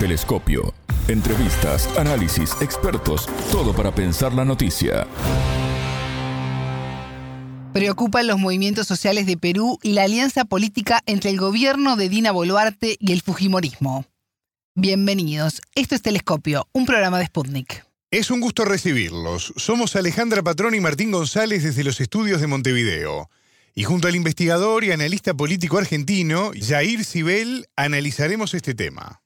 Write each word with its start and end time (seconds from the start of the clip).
Telescopio. 0.00 0.72
Entrevistas, 1.08 1.86
análisis, 1.98 2.56
expertos, 2.62 3.28
todo 3.52 3.74
para 3.74 3.94
pensar 3.94 4.32
la 4.32 4.46
noticia. 4.46 5.06
Preocupan 7.74 8.26
los 8.26 8.38
movimientos 8.38 8.86
sociales 8.86 9.26
de 9.26 9.36
Perú 9.36 9.78
y 9.82 9.92
la 9.92 10.04
alianza 10.04 10.46
política 10.46 11.02
entre 11.04 11.28
el 11.28 11.36
gobierno 11.36 11.96
de 11.96 12.08
Dina 12.08 12.32
Boluarte 12.32 12.96
y 12.98 13.12
el 13.12 13.20
Fujimorismo. 13.20 14.06
Bienvenidos. 14.74 15.60
Esto 15.74 15.96
es 15.96 16.00
Telescopio, 16.00 16.66
un 16.72 16.86
programa 16.86 17.18
de 17.18 17.26
Sputnik. 17.26 17.84
Es 18.10 18.30
un 18.30 18.40
gusto 18.40 18.64
recibirlos. 18.64 19.52
Somos 19.56 19.96
Alejandra 19.96 20.42
Patrón 20.42 20.74
y 20.74 20.80
Martín 20.80 21.10
González 21.10 21.62
desde 21.62 21.84
los 21.84 22.00
estudios 22.00 22.40
de 22.40 22.46
Montevideo. 22.46 23.28
Y 23.74 23.84
junto 23.84 24.08
al 24.08 24.16
investigador 24.16 24.82
y 24.82 24.92
analista 24.92 25.34
político 25.34 25.76
argentino, 25.76 26.52
Jair 26.58 27.04
Sibel, 27.04 27.68
analizaremos 27.76 28.54
este 28.54 28.72
tema. 28.72 29.19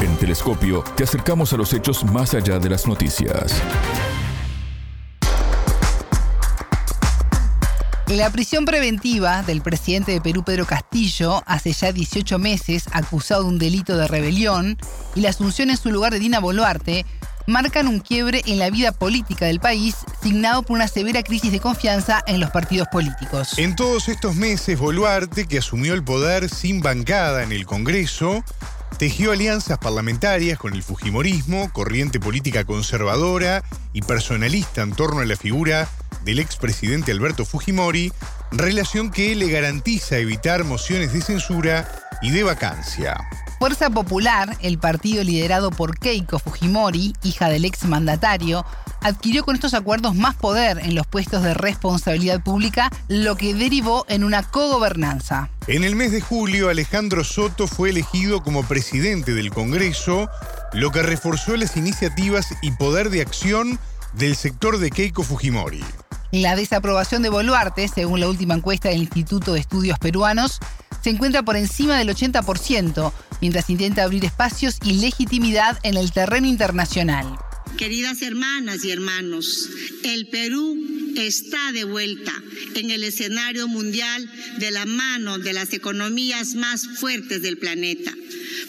En 0.00 0.16
Telescopio 0.16 0.82
te 0.96 1.04
acercamos 1.04 1.52
a 1.52 1.56
los 1.56 1.72
hechos 1.72 2.04
más 2.04 2.34
allá 2.34 2.58
de 2.58 2.68
las 2.68 2.86
noticias. 2.86 3.60
La 8.08 8.28
prisión 8.30 8.66
preventiva 8.66 9.42
del 9.42 9.62
presidente 9.62 10.12
de 10.12 10.20
Perú, 10.20 10.44
Pedro 10.44 10.66
Castillo, 10.66 11.42
hace 11.46 11.72
ya 11.72 11.92
18 11.92 12.38
meses, 12.38 12.84
acusado 12.92 13.44
de 13.44 13.48
un 13.48 13.58
delito 13.58 13.96
de 13.96 14.06
rebelión, 14.06 14.76
y 15.14 15.22
la 15.22 15.30
asunción 15.30 15.70
en 15.70 15.78
su 15.78 15.90
lugar 15.90 16.12
de 16.12 16.18
Dina 16.18 16.38
Boluarte, 16.38 17.06
marcan 17.46 17.88
un 17.88 18.00
quiebre 18.00 18.42
en 18.46 18.58
la 18.58 18.68
vida 18.68 18.92
política 18.92 19.46
del 19.46 19.60
país, 19.60 19.96
signado 20.22 20.62
por 20.62 20.76
una 20.76 20.88
severa 20.88 21.22
crisis 21.22 21.52
de 21.52 21.60
confianza 21.60 22.22
en 22.26 22.38
los 22.38 22.50
partidos 22.50 22.88
políticos. 22.88 23.58
En 23.58 23.74
todos 23.76 24.08
estos 24.08 24.36
meses, 24.36 24.78
Boluarte, 24.78 25.46
que 25.46 25.58
asumió 25.58 25.94
el 25.94 26.04
poder 26.04 26.50
sin 26.50 26.82
bancada 26.82 27.42
en 27.42 27.52
el 27.52 27.64
Congreso, 27.64 28.44
tejió 28.98 29.32
alianzas 29.32 29.78
parlamentarias 29.78 30.58
con 30.58 30.74
el 30.74 30.82
Fujimorismo, 30.82 31.72
corriente 31.72 32.20
política 32.20 32.64
conservadora 32.64 33.62
y 33.92 34.02
personalista 34.02 34.82
en 34.82 34.92
torno 34.92 35.20
a 35.20 35.26
la 35.26 35.36
figura 35.36 35.88
del 36.24 36.38
expresidente 36.38 37.12
Alberto 37.12 37.44
Fujimori, 37.44 38.12
relación 38.50 39.10
que 39.10 39.34
le 39.34 39.48
garantiza 39.48 40.18
evitar 40.18 40.64
mociones 40.64 41.12
de 41.12 41.20
censura 41.20 41.88
y 42.22 42.30
de 42.30 42.44
vacancia. 42.44 43.16
Fuerza 43.62 43.90
Popular, 43.90 44.56
el 44.60 44.76
partido 44.76 45.22
liderado 45.22 45.70
por 45.70 45.96
Keiko 45.96 46.40
Fujimori, 46.40 47.14
hija 47.22 47.48
del 47.48 47.64
ex 47.64 47.84
mandatario, 47.84 48.66
adquirió 49.02 49.44
con 49.44 49.54
estos 49.54 49.72
acuerdos 49.72 50.16
más 50.16 50.34
poder 50.34 50.80
en 50.80 50.96
los 50.96 51.06
puestos 51.06 51.44
de 51.44 51.54
responsabilidad 51.54 52.42
pública, 52.42 52.90
lo 53.06 53.36
que 53.36 53.54
derivó 53.54 54.04
en 54.08 54.24
una 54.24 54.42
cogobernanza. 54.42 55.48
En 55.68 55.84
el 55.84 55.94
mes 55.94 56.10
de 56.10 56.20
julio, 56.20 56.70
Alejandro 56.70 57.22
Soto 57.22 57.68
fue 57.68 57.90
elegido 57.90 58.42
como 58.42 58.64
presidente 58.64 59.32
del 59.32 59.50
Congreso, 59.50 60.28
lo 60.72 60.90
que 60.90 61.04
reforzó 61.04 61.56
las 61.56 61.76
iniciativas 61.76 62.48
y 62.62 62.72
poder 62.72 63.10
de 63.10 63.20
acción 63.20 63.78
del 64.12 64.34
sector 64.34 64.78
de 64.78 64.90
Keiko 64.90 65.22
Fujimori. 65.22 65.84
La 66.32 66.56
desaprobación 66.56 67.20
de 67.20 67.28
Boluarte, 67.28 67.88
según 67.88 68.20
la 68.20 68.26
última 68.26 68.54
encuesta 68.54 68.88
del 68.88 69.02
Instituto 69.02 69.52
de 69.52 69.60
Estudios 69.60 69.98
Peruanos, 69.98 70.60
se 71.02 71.10
encuentra 71.10 71.42
por 71.42 71.56
encima 71.56 71.98
del 71.98 72.08
80%, 72.08 73.12
mientras 73.42 73.68
intenta 73.68 74.02
abrir 74.02 74.24
espacios 74.24 74.78
y 74.82 74.94
legitimidad 74.94 75.78
en 75.82 75.98
el 75.98 76.10
terreno 76.10 76.46
internacional. 76.46 77.36
Queridas 77.76 78.22
hermanas 78.22 78.84
y 78.84 78.90
hermanos, 78.90 79.68
el 80.04 80.28
Perú 80.28 80.78
está 81.16 81.72
de 81.72 81.84
vuelta 81.84 82.32
en 82.74 82.90
el 82.90 83.02
escenario 83.04 83.66
mundial 83.66 84.30
de 84.58 84.70
la 84.70 84.86
mano 84.86 85.38
de 85.38 85.52
las 85.52 85.72
economías 85.72 86.54
más 86.54 86.86
fuertes 86.98 87.42
del 87.42 87.58
planeta. 87.58 88.14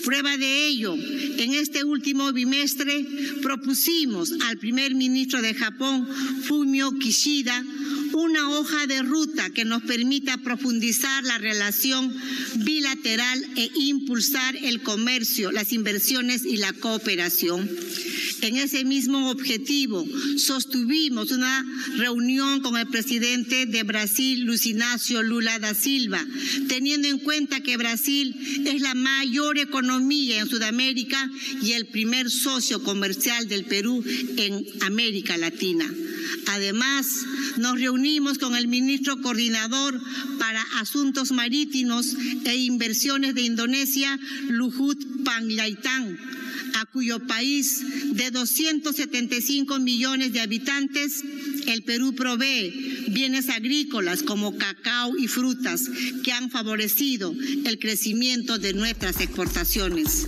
Prueba 0.04 0.38
de 0.38 0.68
ello, 0.68 0.96
en 0.96 1.54
este 1.54 1.84
último 1.84 2.34
bimestre 2.34 3.06
propusimos 3.42 4.34
al 4.48 4.58
primer 4.58 4.96
ministro 4.96 5.42
de 5.42 5.54
Japón, 5.54 6.08
Fumio 6.48 6.92
Kishida, 6.98 7.64
una 8.14 8.50
hoja 8.50 8.86
de 8.88 9.02
ruta 9.02 9.50
que 9.52 9.66
nos 9.66 9.82
permita 9.84 10.38
profundizar 10.38 11.24
la 11.24 11.38
relación 11.38 12.14
bilateral 12.58 13.44
e 13.56 13.72
impulsar 13.76 14.56
el 14.56 14.82
comercio, 14.82 15.52
las 15.52 15.72
inversiones 15.72 16.46
y 16.46 16.58
la 16.58 16.74
cooperación. 16.74 17.70
En 18.44 18.58
ese 18.58 18.84
mismo 18.84 19.30
objetivo, 19.30 20.06
sostuvimos 20.36 21.32
una 21.32 21.66
reunión 21.96 22.60
con 22.60 22.76
el 22.76 22.86
presidente 22.88 23.66
de 23.66 23.84
Brasil, 23.84 24.42
Luis 24.42 24.66
Ignacio 24.66 25.24
Lula 25.24 25.60
da 25.60 25.74
Silva, 25.74 26.22
teniendo 26.68 27.08
en 27.08 27.20
cuenta 27.20 27.62
que 27.62 27.78
Brasil 27.78 28.36
es 28.66 28.82
la 28.82 28.96
mayor 28.96 29.58
economía 29.60 30.42
en 30.42 30.50
Sudamérica 30.50 31.32
y 31.62 31.72
el 31.72 31.86
primer 31.86 32.30
socio 32.30 32.84
comercial 32.84 33.48
del 33.48 33.64
Perú 33.64 34.04
en 34.36 34.66
América 34.82 35.38
Latina. 35.38 35.90
Además, 36.48 37.08
nos 37.60 37.80
reunimos 37.80 38.40
con 38.40 38.58
el 38.58 38.68
ministro 38.68 39.22
coordinador 39.22 39.98
para 40.38 40.62
asuntos 40.82 41.32
marítimos 41.32 42.14
e 42.44 42.58
inversiones 42.58 43.36
de 43.36 43.44
Indonesia, 43.44 44.20
Luhut 44.50 45.24
Panglaitan 45.24 46.20
a 46.80 46.86
cuyo 46.86 47.26
país 47.28 47.82
de 48.16 48.32
275 48.32 49.80
millones 49.80 50.34
de 50.34 50.42
habitantes, 50.42 51.24
el 51.68 51.84
Perú 51.84 52.14
provee 52.16 53.06
bienes 53.10 53.50
agrícolas 53.50 54.24
como 54.24 54.58
cacao 54.58 55.18
y 55.18 55.28
frutas 55.28 55.90
que 56.24 56.32
han 56.32 56.50
favorecido 56.50 57.34
el 57.66 57.80
crecimiento 57.80 58.58
de 58.58 58.74
nuestras 58.74 59.22
exportaciones. 59.22 60.28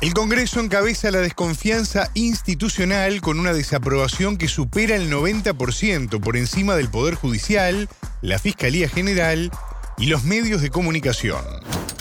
El 0.00 0.14
Congreso 0.14 0.60
encabeza 0.60 1.10
la 1.10 1.20
desconfianza 1.20 2.10
institucional 2.14 3.20
con 3.20 3.38
una 3.38 3.52
desaprobación 3.52 4.38
que 4.38 4.48
supera 4.48 4.96
el 4.96 5.10
90% 5.10 6.20
por 6.20 6.38
encima 6.38 6.74
del 6.74 6.88
Poder 6.88 7.16
Judicial, 7.16 7.86
la 8.22 8.38
Fiscalía 8.38 8.88
General 8.88 9.50
y 9.98 10.06
los 10.06 10.24
medios 10.24 10.62
de 10.62 10.70
comunicación. 10.70 11.44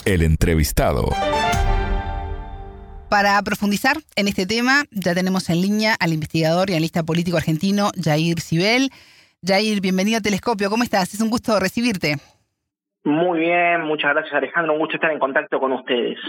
El 0.05 0.21
entrevistado. 0.21 1.09
Para 3.09 3.41
profundizar 3.41 3.97
en 4.15 4.27
este 4.27 4.45
tema, 4.45 4.83
ya 4.91 5.15
tenemos 5.15 5.49
en 5.49 5.61
línea 5.61 5.95
al 5.99 6.13
investigador 6.13 6.69
y 6.69 6.73
analista 6.73 7.01
político 7.01 7.37
argentino 7.37 7.89
Jair 7.99 8.39
Sibel. 8.39 8.91
Jair, 9.43 9.81
bienvenido 9.81 10.19
a 10.19 10.21
Telescopio. 10.21 10.69
¿Cómo 10.69 10.83
estás? 10.83 11.11
Es 11.15 11.19
un 11.19 11.31
gusto 11.31 11.59
recibirte. 11.59 12.17
Muy 13.03 13.39
bien, 13.39 13.81
muchas 13.81 14.13
gracias 14.13 14.35
Alejandro. 14.35 14.73
Un 14.73 14.79
gusto 14.79 14.95
estar 14.95 15.11
en 15.11 15.17
contacto 15.17 15.59
con 15.59 15.71
ustedes. 15.71 16.19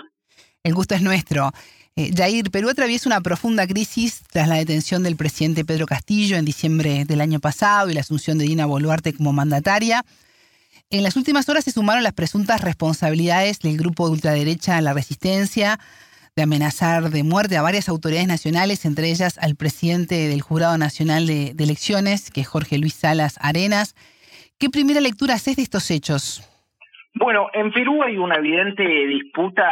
El 0.62 0.72
gusto 0.72 0.94
es 0.94 1.02
nuestro. 1.02 1.50
Eh, 1.96 2.12
Jair, 2.16 2.50
Perú 2.50 2.70
atraviesa 2.70 3.10
una 3.10 3.20
profunda 3.20 3.66
crisis 3.66 4.22
tras 4.32 4.48
la 4.48 4.54
detención 4.54 5.02
del 5.02 5.16
presidente 5.16 5.66
Pedro 5.66 5.84
Castillo 5.84 6.38
en 6.38 6.46
diciembre 6.46 7.04
del 7.04 7.20
año 7.20 7.40
pasado 7.40 7.90
y 7.90 7.94
la 7.94 8.00
asunción 8.00 8.38
de 8.38 8.44
Dina 8.44 8.64
Boluarte 8.64 9.12
como 9.12 9.34
mandataria. 9.34 10.02
En 10.88 11.02
las 11.02 11.16
últimas 11.16 11.46
horas 11.50 11.64
se 11.64 11.72
sumaron 11.72 12.02
las 12.02 12.14
presuntas 12.14 12.62
responsabilidades 12.62 13.58
del 13.60 13.76
grupo 13.76 14.06
de 14.06 14.12
ultraderecha 14.12 14.80
La 14.80 14.94
Resistencia 14.94 15.78
de 16.36 16.42
amenazar 16.42 17.10
de 17.10 17.22
muerte 17.22 17.56
a 17.56 17.62
varias 17.62 17.88
autoridades 17.88 18.28
nacionales, 18.28 18.84
entre 18.84 19.10
ellas 19.10 19.38
al 19.38 19.56
presidente 19.56 20.28
del 20.28 20.40
Jurado 20.42 20.78
Nacional 20.78 21.26
de, 21.26 21.54
Elecciones, 21.58 22.30
que 22.30 22.42
es 22.42 22.48
Jorge 22.48 22.78
Luis 22.78 22.94
Salas 22.94 23.38
Arenas. 23.40 23.94
¿Qué 24.58 24.68
primera 24.68 25.00
lectura 25.00 25.34
haces 25.34 25.56
de 25.56 25.62
estos 25.62 25.90
hechos? 25.90 26.46
Bueno, 27.14 27.48
en 27.52 27.72
Perú 27.72 28.02
hay 28.02 28.16
una 28.18 28.36
evidente 28.36 28.84
disputa 28.84 29.68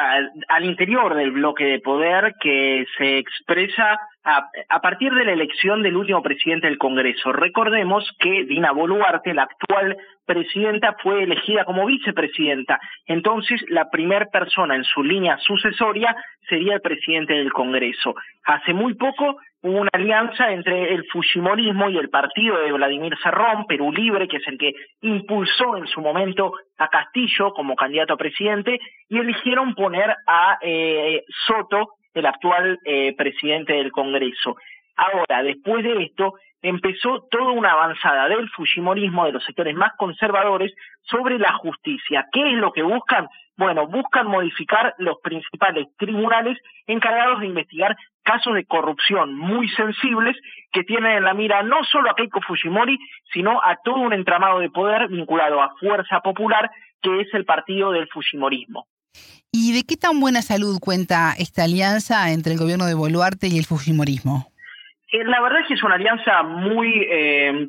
al 0.49 0.65
interior 0.65 1.15
del 1.15 1.31
bloque 1.31 1.65
de 1.65 1.79
poder 1.79 2.35
que 2.41 2.85
se 2.99 3.19
expresa 3.19 3.99
a, 4.29 4.51
a, 4.69 4.81
partir 4.81 5.13
de 5.15 5.25
la 5.25 5.33
elección 5.33 5.83
del 5.83 5.97
último 5.97 6.23
presidente 6.23 6.67
del 6.67 6.77
Congreso. 6.77 7.33
Recordemos 7.33 8.05
que 8.21 8.45
Dina 8.45 8.73
Boluarte, 8.73 9.33
la 9.33 9.45
actual 9.45 9.97
presidenta, 10.27 10.95
fue 11.03 11.23
elegida 11.23 11.65
como 11.65 11.87
vicepresidenta. 11.87 12.79
Entonces, 13.07 13.65
la 13.69 13.89
primera 13.89 14.27
persona 14.27 14.77
en 14.77 14.85
su 14.85 15.03
línea 15.03 15.39
sucesoria 15.39 16.15
sería 16.49 16.75
el 16.75 16.83
presidente 16.83 17.35
del 17.35 17.53
Congreso. 17.53 18.15
Hace 18.45 18.75
muy 18.75 18.95
poco 18.95 19.39
hubo 19.63 19.81
una 19.81 19.91
alianza 19.93 20.53
entre 20.53 20.95
el 20.95 21.05
Fujimorismo 21.07 21.89
y 21.89 21.97
el 21.97 22.11
partido 22.11 22.59
de 22.59 22.73
Vladimir 22.73 23.17
Serrón, 23.23 23.65
Perú 23.67 23.93
Libre, 23.93 24.29
que 24.29 24.37
es 24.37 24.47
el 24.47 24.59
que 24.59 24.75
impulsó 25.01 25.77
en 25.77 25.87
su 25.87 26.01
momento 26.01 26.53
a 26.77 26.89
Castillo 26.89 27.53
como 27.55 27.75
candidato 27.75 28.13
a 28.13 28.19
presidente, 28.19 28.79
y 29.09 29.19
eligieron 29.19 29.75
poner 29.75 30.15
a 30.27 30.59
eh, 30.61 31.25
Soto 31.47 31.98
el 32.19 32.27
actual 32.27 32.79
eh, 32.85 33.15
presidente 33.17 33.75
del 33.75 33.93
Congreso. 33.93 34.57
Ahora, 34.97 35.43
después 35.43 35.85
de 35.85 36.03
esto, 36.03 36.35
empezó 36.63 37.27
toda 37.31 37.53
una 37.53 37.73
avanzada 37.73 38.29
del 38.29 38.49
Fujimorismo, 38.51 39.27
de 39.27 39.33
los 39.33 39.45
sectores 39.45 39.75
más 39.75 39.93
conservadores, 39.97 40.75
sobre 41.03 41.39
la 41.39 41.53
justicia. 41.53 42.27
¿Qué 42.33 42.53
es 42.53 42.59
lo 42.59 42.73
que 42.73 42.83
buscan? 42.83 43.29
Bueno, 43.57 43.87
buscan 43.87 44.27
modificar 44.27 44.95
los 44.99 45.19
principales 45.21 45.89
tribunales 45.97 46.59
encargados 46.87 47.41
de 47.41 47.47
investigar 47.47 47.97
casos 48.23 48.55
de 48.55 48.67
corrupción 48.67 49.35
muy 49.35 49.69
sensibles 49.71 50.37
que 50.71 50.85
tienen 50.85 51.13
en 51.13 51.25
la 51.25 51.35
mira 51.35 51.63
no 51.63 51.83
solo 51.85 52.11
a 52.11 52.15
Keiko 52.15 52.41
Fujimori, 52.41 52.99
sino 53.33 53.61
a 53.63 53.77
todo 53.83 53.97
un 53.97 54.13
entramado 54.13 54.61
de 54.61 54.71
poder 54.71 55.09
vinculado 55.09 55.61
a 55.63 55.75
Fuerza 55.81 56.21
Popular, 56.21 56.71
que 57.01 57.21
es 57.21 57.33
el 57.35 57.45
partido 57.45 57.91
del 57.93 58.09
Fujimorismo. 58.09 58.87
¿Y 59.51 59.73
de 59.73 59.83
qué 59.85 59.97
tan 59.97 60.21
buena 60.21 60.43
salud 60.43 60.79
cuenta 60.81 61.33
esta 61.39 61.65
alianza 61.65 62.31
entre 62.33 62.53
el 62.53 62.59
gobierno 62.59 62.87
de 62.87 62.95
Boluarte 62.95 63.49
y 63.49 63.59
el 63.59 63.65
Fujimorismo? 63.65 64.53
Eh, 65.11 65.25
la 65.25 65.41
verdad 65.41 65.61
es 65.63 65.69
que 65.69 65.75
es 65.75 65.83
una 65.83 65.95
alianza 65.95 66.43
muy 66.43 67.07
eh, 67.11 67.69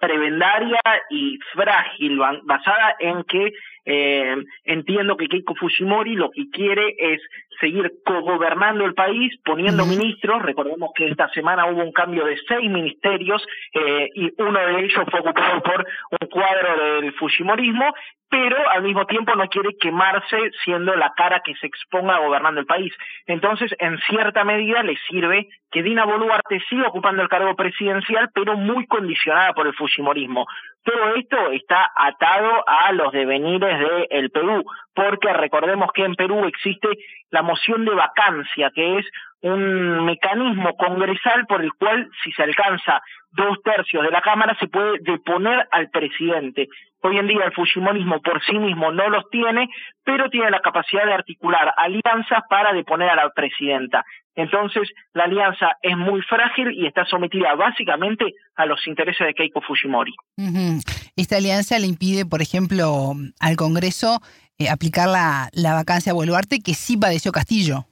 prebendaria 0.00 0.80
y 1.10 1.38
frágil, 1.54 2.18
basada 2.44 2.96
en 2.98 3.22
que 3.24 3.52
eh, 3.84 4.36
entiendo 4.64 5.16
que 5.16 5.28
Keiko 5.28 5.54
Fujimori 5.54 6.16
lo 6.16 6.30
que 6.30 6.50
quiere 6.50 6.96
es 6.98 7.20
seguir 7.60 7.92
cogobernando 8.04 8.84
el 8.84 8.94
país, 8.94 9.32
poniendo 9.44 9.84
ministros. 9.86 10.42
Recordemos 10.42 10.90
que 10.94 11.08
esta 11.08 11.28
semana 11.30 11.66
hubo 11.66 11.82
un 11.82 11.92
cambio 11.92 12.24
de 12.24 12.36
seis 12.48 12.70
ministerios 12.70 13.46
eh, 13.72 14.10
y 14.14 14.32
uno 14.38 14.58
de 14.58 14.80
ellos 14.80 15.04
fue 15.10 15.20
ocupado 15.20 15.62
por 15.62 15.86
un 16.20 16.28
cuadro 16.28 17.00
del 17.00 17.12
Fujimorismo, 17.14 17.94
pero 18.28 18.56
al 18.70 18.82
mismo 18.82 19.06
tiempo 19.06 19.34
no 19.34 19.48
quiere 19.48 19.76
quemarse 19.80 20.36
siendo 20.64 20.94
la 20.96 21.12
cara 21.16 21.42
que 21.44 21.54
se 21.54 21.66
exponga 21.66 22.18
gobernando 22.18 22.60
el 22.60 22.66
país. 22.66 22.92
Entonces, 23.26 23.74
en 23.78 23.98
cierta 23.98 24.44
medida 24.44 24.82
le 24.82 24.96
sirve 25.08 25.48
que 25.70 25.82
Dina 25.82 26.04
Boluarte 26.04 26.60
siga 26.68 26.88
ocupando 26.88 27.22
el 27.22 27.28
cargo 27.28 27.54
presidencial, 27.54 28.30
pero 28.34 28.56
muy 28.56 28.86
condicionada 28.86 29.52
por 29.52 29.66
el 29.66 29.74
Fujimorismo. 29.74 30.46
Todo 30.82 31.16
esto 31.16 31.50
está 31.50 31.90
atado 31.96 32.64
a 32.66 32.92
los 32.92 33.12
devenires 33.12 34.08
del 34.08 34.30
Perú, 34.30 34.64
porque 34.94 35.32
recordemos 35.32 35.90
que 35.92 36.04
en 36.04 36.14
Perú 36.14 36.44
existe 36.46 36.88
la 37.30 37.42
moción 37.46 37.84
de 37.84 37.94
vacancia, 37.94 38.70
que 38.74 38.98
es 38.98 39.06
un 39.42 40.04
mecanismo 40.04 40.76
congresal 40.76 41.46
por 41.46 41.62
el 41.62 41.72
cual, 41.74 42.08
si 42.22 42.32
se 42.32 42.42
alcanza 42.42 43.00
dos 43.30 43.58
tercios 43.62 44.02
de 44.02 44.10
la 44.10 44.22
Cámara, 44.22 44.56
se 44.58 44.66
puede 44.66 44.98
deponer 45.00 45.68
al 45.70 45.90
presidente. 45.90 46.68
Hoy 47.02 47.18
en 47.18 47.28
día 47.28 47.44
el 47.44 47.52
Fujimonismo 47.52 48.20
por 48.20 48.42
sí 48.44 48.58
mismo 48.58 48.90
no 48.90 49.08
los 49.08 49.28
tiene, 49.30 49.68
pero 50.04 50.28
tiene 50.30 50.50
la 50.50 50.60
capacidad 50.60 51.04
de 51.04 51.12
articular 51.12 51.72
alianzas 51.76 52.40
para 52.48 52.72
deponer 52.72 53.08
a 53.10 53.16
la 53.16 53.30
presidenta. 53.30 54.04
Entonces, 54.34 54.88
la 55.14 55.24
alianza 55.24 55.76
es 55.82 55.96
muy 55.96 56.20
frágil 56.22 56.72
y 56.72 56.86
está 56.86 57.04
sometida 57.04 57.54
básicamente 57.54 58.24
a 58.56 58.66
los 58.66 58.84
intereses 58.86 59.26
de 59.26 59.34
Keiko 59.34 59.60
Fujimori. 59.60 60.14
Esta 61.14 61.36
alianza 61.36 61.78
le 61.78 61.86
impide, 61.86 62.26
por 62.26 62.42
ejemplo, 62.42 63.12
al 63.40 63.56
Congreso 63.56 64.20
eh, 64.58 64.68
aplicar 64.68 65.08
la, 65.08 65.48
la 65.52 65.74
vacancia 65.74 66.12
a 66.12 66.14
Boluarte, 66.14 66.60
que 66.60 66.74
sí 66.74 66.96
padeció 66.96 67.32
Castillo. 67.32 67.84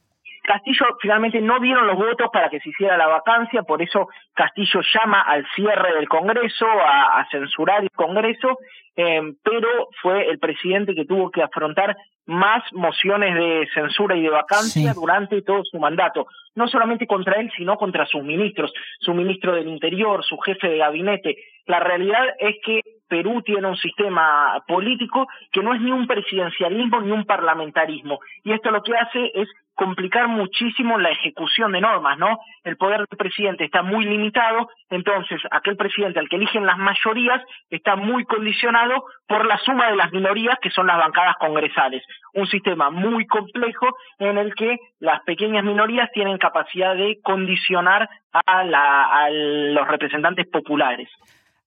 Castillo 0.45 0.87
finalmente 1.01 1.41
no 1.41 1.59
dieron 1.59 1.87
los 1.87 1.97
votos 1.97 2.29
para 2.31 2.51
que 2.51 2.61
se 2.61 2.69
hiciera 2.69 2.99
la 2.99 3.07
vacancia, 3.07 3.63
por 3.63 3.81
eso 3.81 4.09
Castillo 4.35 4.81
llama 4.93 5.23
al 5.23 5.47
cierre 5.57 5.95
del 5.95 6.09
Congreso, 6.09 6.67
a, 6.67 7.27
censurar 7.31 7.83
el 7.83 7.91
Congreso, 7.91 8.59
eh, 8.95 9.23
pero 9.43 9.89
fue 10.03 10.29
el 10.29 10.39
presidente 10.39 10.95
que 10.95 11.07
tuvo 11.07 11.31
que 11.31 11.43
afrontar 11.43 11.97
más 12.27 12.63
mociones 12.73 13.35
de 13.35 13.69
censura 13.73 14.17
y 14.17 14.23
de 14.23 14.31
vacancia 14.31 14.93
durante 14.95 15.43
todo 15.43 15.63
su 15.65 15.79
mandato, 15.79 16.27
no 16.55 16.69
solamente 16.69 17.07
contra 17.07 17.41
él, 17.41 17.51
sino 17.57 17.77
contra 17.77 18.07
sus 18.07 18.23
ministros, 18.23 18.73
su 19.01 19.15
ministro 19.15 19.55
del 19.55 19.69
Interior, 19.69 20.25
su 20.25 20.39
jefe 20.39 20.69
de 20.69 20.79
gabinete. 20.79 21.37
La 21.67 21.81
realidad 21.81 22.25
es 22.39 22.57
que 22.65 22.81
Perú 23.09 23.43
tiene 23.43 23.67
un 23.67 23.77
sistema 23.77 24.63
político 24.67 25.27
que 25.53 25.63
no 25.63 25.75
es 25.75 25.81
ni 25.81 25.93
un 25.93 26.07
presidencialismo 26.07 27.01
ni 27.01 27.13
un 27.13 27.25
parlamentarismo, 27.25 28.19
y 28.43 28.53
esto 28.53 28.71
lo 28.71 28.83
que 28.83 28.97
hace 28.97 29.31
es 29.35 29.49
complicar 29.75 30.29
muchísimo 30.29 30.99
la 30.99 31.11
ejecución 31.11 31.73
de 31.73 31.81
normas, 31.81 32.19
¿no? 32.19 32.39
El 32.63 32.77
poder 32.77 32.99
del 32.99 33.19
presidente 33.19 33.65
está 33.65 33.83
muy 33.83 34.05
limitado, 34.05 34.69
entonces 34.89 35.41
aquel 35.51 35.77
presidente 35.77 36.21
al 36.21 36.29
que 36.29 36.37
eligen 36.37 36.65
las 36.65 36.79
mayorías 36.79 37.43
está 37.71 37.97
muy 37.97 38.25
condicionado 38.25 39.05
por 39.27 39.45
la 39.47 39.59
suma 39.59 39.91
de 39.91 39.97
las 39.97 40.13
minorías 40.13 40.59
que 40.61 40.71
son 40.71 40.87
las 40.87 40.99
bancadas 40.99 41.37
congresales. 41.39 42.03
Un 42.35 42.47
sistema 42.47 42.91
muy 42.91 43.27
complejo 43.27 43.97
en 44.19 44.39
el 44.39 44.55
que 44.55 44.77
las 45.01 45.21
pequeñas 45.23 45.65
minorías 45.65 46.11
tienen 46.13 46.39
capacidad 46.39 46.95
de 46.95 47.19
condicionar 47.23 48.09
a, 48.33 49.29
los 49.31 49.89
representantes 49.89 50.47
populares. 50.49 51.09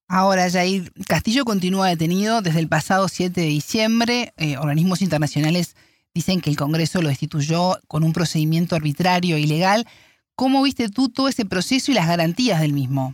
Ahora, 0.07 0.49
Jair, 0.49 0.91
Castillo 1.07 1.43
continúa 1.45 1.89
detenido 1.89 2.41
desde 2.41 2.59
el 2.59 2.67
pasado 2.67 3.07
7 3.07 3.41
de 3.41 3.47
diciembre. 3.47 4.33
Eh, 4.37 4.57
organismos 4.57 5.01
internacionales 5.01 5.75
Dicen 6.17 6.41
que 6.41 6.49
el 6.49 6.57
Congreso 6.57 6.99
lo 6.99 7.09
destituyó 7.09 7.77
con 7.87 8.03
un 8.03 8.11
procedimiento 8.11 8.75
arbitrario 8.75 9.35
e 9.35 9.41
ilegal. 9.41 9.85
¿Cómo 10.35 10.63
viste 10.63 10.89
tú 10.89 11.09
todo 11.09 11.27
ese 11.27 11.45
proceso 11.45 11.91
y 11.91 11.93
las 11.93 12.07
garantías 12.07 12.59
del 12.59 12.73
mismo? 12.73 13.13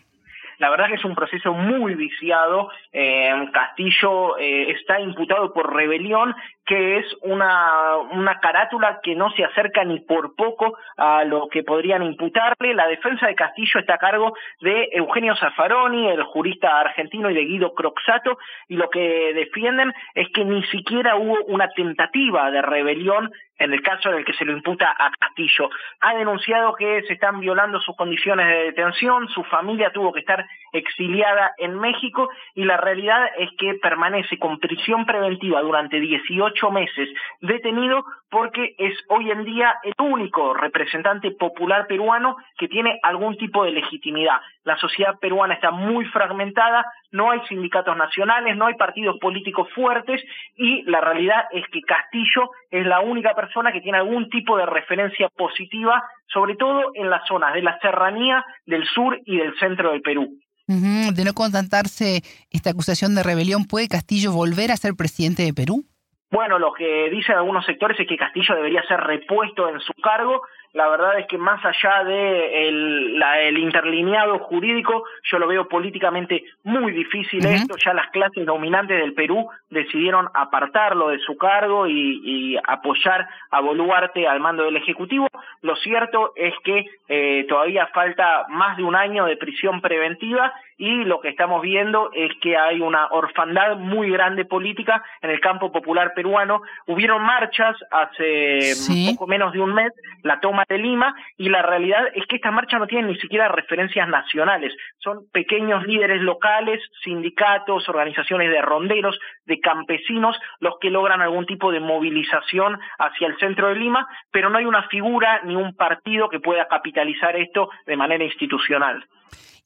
La 0.63 0.69
verdad 0.69 0.87
que 0.87 0.95
es 0.95 1.03
un 1.03 1.13
proceso 1.13 1.51
muy 1.51 1.93
viciado. 1.95 2.69
Eh, 2.93 3.33
Castillo 3.51 4.37
eh, 4.37 4.71
está 4.71 4.97
imputado 4.97 5.51
por 5.51 5.75
rebelión, 5.75 6.33
que 6.65 6.99
es 6.99 7.05
una, 7.21 7.97
una 7.97 8.39
carátula 8.39 9.01
que 9.03 9.13
no 9.13 9.29
se 9.31 9.43
acerca 9.43 9.83
ni 9.83 9.99
por 9.99 10.37
poco 10.37 10.77
a 10.95 11.25
lo 11.25 11.49
que 11.49 11.63
podrían 11.63 12.01
imputarle. 12.03 12.73
La 12.75 12.87
defensa 12.87 13.27
de 13.27 13.35
Castillo 13.35 13.81
está 13.81 13.95
a 13.95 13.97
cargo 13.97 14.37
de 14.61 14.87
Eugenio 14.93 15.35
Zaffaroni, 15.35 16.07
el 16.07 16.23
jurista 16.23 16.79
argentino, 16.79 17.29
y 17.29 17.33
de 17.33 17.43
Guido 17.43 17.73
Croxato, 17.73 18.37
y 18.69 18.77
lo 18.77 18.89
que 18.89 19.33
defienden 19.33 19.93
es 20.15 20.29
que 20.33 20.45
ni 20.45 20.63
siquiera 20.67 21.17
hubo 21.17 21.43
una 21.47 21.67
tentativa 21.71 22.49
de 22.51 22.61
rebelión 22.61 23.33
en 23.59 23.73
el 23.73 23.81
caso 23.81 24.09
en 24.09 24.17
el 24.17 24.25
que 24.25 24.33
se 24.33 24.45
lo 24.45 24.51
imputa 24.51 24.95
a 24.97 25.11
Castillo. 25.11 25.69
Ha 26.01 26.15
denunciado 26.15 26.75
que 26.75 27.03
se 27.03 27.13
están 27.13 27.39
violando 27.39 27.79
sus 27.79 27.95
condiciones 27.95 28.47
de 28.47 28.63
detención, 28.65 29.27
su 29.29 29.43
familia 29.43 29.91
tuvo 29.91 30.11
que 30.11 30.21
estar 30.21 30.45
exiliada 30.71 31.53
en 31.57 31.79
México 31.79 32.29
y 32.55 32.65
la 32.65 32.77
realidad 32.77 33.29
es 33.37 33.49
que 33.57 33.75
permanece 33.75 34.39
con 34.39 34.59
prisión 34.59 35.05
preventiva 35.05 35.61
durante 35.61 35.99
18 35.99 36.71
meses 36.71 37.09
detenido 37.41 38.03
porque 38.29 38.73
es 38.79 38.93
hoy 39.09 39.29
en 39.29 39.45
día 39.45 39.75
el 39.83 39.93
único 39.99 40.55
representante 40.55 41.31
popular 41.31 41.85
peruano 41.85 42.35
que 42.57 42.67
tiene 42.67 42.99
algún 43.03 43.37
tipo 43.37 43.63
de 43.63 43.71
legitimidad. 43.71 44.41
La 44.63 44.77
sociedad 44.77 45.19
peruana 45.19 45.53
está 45.53 45.71
muy 45.71 46.05
fragmentada, 46.05 46.85
no 47.11 47.29
hay 47.29 47.41
sindicatos 47.47 47.95
nacionales, 47.95 48.57
no 48.57 48.65
hay 48.65 48.73
partidos 48.75 49.19
políticos 49.19 49.67
fuertes 49.75 50.23
y 50.55 50.81
la 50.83 51.01
realidad 51.01 51.45
es 51.51 51.67
que 51.67 51.81
Castillo 51.81 52.49
es 52.71 52.85
la 52.85 53.01
única 53.01 53.35
persona 53.35 53.42
que 53.73 53.81
tiene 53.81 53.97
algún 53.97 54.29
tipo 54.29 54.57
de 54.57 54.65
referencia 54.65 55.29
positiva, 55.29 56.03
sobre 56.27 56.55
todo 56.55 56.91
en 56.93 57.09
las 57.09 57.27
zonas 57.27 57.53
de 57.53 57.61
la 57.61 57.79
serranía 57.79 58.43
del 58.65 58.85
sur 58.85 59.19
y 59.25 59.37
del 59.37 59.57
centro 59.59 59.91
del 59.91 60.01
Perú. 60.01 60.37
De 60.67 61.25
no 61.25 61.33
contentarse 61.33 62.21
esta 62.49 62.69
acusación 62.69 63.15
de 63.15 63.23
rebelión, 63.23 63.65
¿puede 63.65 63.89
Castillo 63.89 64.31
volver 64.31 64.71
a 64.71 64.77
ser 64.77 64.93
presidente 64.95 65.43
de 65.43 65.53
Perú? 65.53 65.83
Bueno, 66.31 66.57
lo 66.57 66.73
que 66.73 67.09
dicen 67.11 67.35
algunos 67.35 67.65
sectores 67.65 67.99
es 67.99 68.07
que 68.07 68.17
Castillo 68.17 68.55
debería 68.55 68.81
ser 68.87 68.99
repuesto 68.99 69.69
en 69.69 69.79
su 69.79 69.93
cargo. 70.01 70.41
La 70.73 70.87
verdad 70.89 71.19
es 71.19 71.27
que 71.27 71.37
más 71.37 71.63
allá 71.63 72.03
de 72.03 72.67
el, 72.67 73.57
interlineado 73.59 74.39
jurídico, 74.39 75.03
yo 75.23 75.37
lo 75.37 75.47
veo 75.47 75.67
políticamente 75.67 76.43
muy 76.63 76.91
difícil 76.91 77.45
esto. 77.45 77.75
Ya 77.77 77.93
las 77.93 78.09
clases 78.09 78.45
dominantes 78.45 78.99
del 78.99 79.13
Perú 79.13 79.47
decidieron 79.69 80.29
apartarlo 80.33 81.09
de 81.09 81.19
su 81.19 81.37
cargo 81.37 81.87
y, 81.87 82.57
apoyar 82.67 83.27
a 83.51 83.61
Boluarte 83.61 84.27
al 84.27 84.39
mando 84.39 84.63
del 84.63 84.77
Ejecutivo. 84.77 85.27
Lo 85.61 85.75
cierto 85.75 86.33
es 86.35 86.53
que 86.63 86.85
eh, 87.07 87.45
todavía 87.47 87.87
falta 87.93 88.45
más 88.49 88.75
de 88.77 88.83
un 88.83 88.95
año 88.95 89.25
de 89.25 89.37
prisión 89.37 89.79
preventiva 89.79 90.53
y 90.77 91.03
lo 91.03 91.19
que 91.19 91.29
estamos 91.29 91.61
viendo 91.61 92.09
es 92.13 92.31
que 92.41 92.57
hay 92.57 92.81
una 92.81 93.07
orfandad 93.11 93.77
muy 93.77 94.09
grande 94.09 94.45
política 94.45 95.03
en 95.21 95.29
el 95.29 95.39
campo 95.39 95.71
popular 95.71 96.13
peruano. 96.13 96.61
Hubieron 96.87 97.21
marchas 97.21 97.75
hace 97.91 98.73
poco 99.11 99.27
menos 99.27 99.53
de 99.53 99.61
un 99.61 99.73
mes, 99.73 99.91
la 100.23 100.39
toma 100.39 100.63
de 100.67 100.77
Lima, 100.77 101.15
y 101.37 101.49
la 101.49 101.61
realidad 101.61 102.07
es 102.15 102.25
que 102.27 102.37
estas 102.37 102.53
marchas 102.53 102.79
no 102.79 102.87
tienen 102.87 103.11
ni 103.11 103.19
siquiera 103.19 103.47
referencias 103.47 104.07
nacionales, 104.07 104.73
son 104.99 105.27
pequeños 105.31 105.85
líderes 105.85 106.21
locales, 106.21 106.81
sindicatos, 107.03 107.87
organizaciones 107.89 108.49
de 108.49 108.61
ronderos, 108.61 109.17
de 109.45 109.59
campesinos, 109.59 110.37
los 110.59 110.75
que 110.79 110.89
logran 110.89 111.21
algún 111.21 111.45
tipo 111.45 111.71
de 111.71 111.79
movilización 111.79 112.79
hacia 112.99 113.27
el 113.27 113.37
centro 113.37 113.69
de 113.69 113.75
Lima, 113.75 114.07
pero 114.31 114.49
no 114.49 114.57
hay 114.57 114.65
una 114.65 114.87
figura 114.89 115.41
ni 115.43 115.55
un 115.55 115.75
partido 115.75 116.29
que 116.29 116.39
pueda 116.39 116.67
capitalizar 116.67 117.35
esto 117.35 117.69
de 117.85 117.97
manera 117.97 118.23
institucional. 118.23 119.05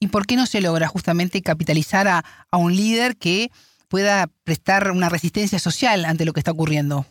¿Y 0.00 0.08
por 0.08 0.26
qué 0.26 0.36
no 0.36 0.46
se 0.46 0.60
logra 0.60 0.86
justamente 0.98 1.42
capitalizar 1.42 2.08
a, 2.08 2.24
a 2.50 2.56
un 2.56 2.74
líder 2.74 3.16
que 3.16 3.50
pueda 3.86 4.28
prestar 4.44 4.90
una 4.90 5.08
resistencia 5.08 5.58
social 5.58 6.04
ante 6.04 6.24
lo 6.24 6.32
que 6.32 6.40
está 6.40 6.50
ocurriendo? 6.50 7.06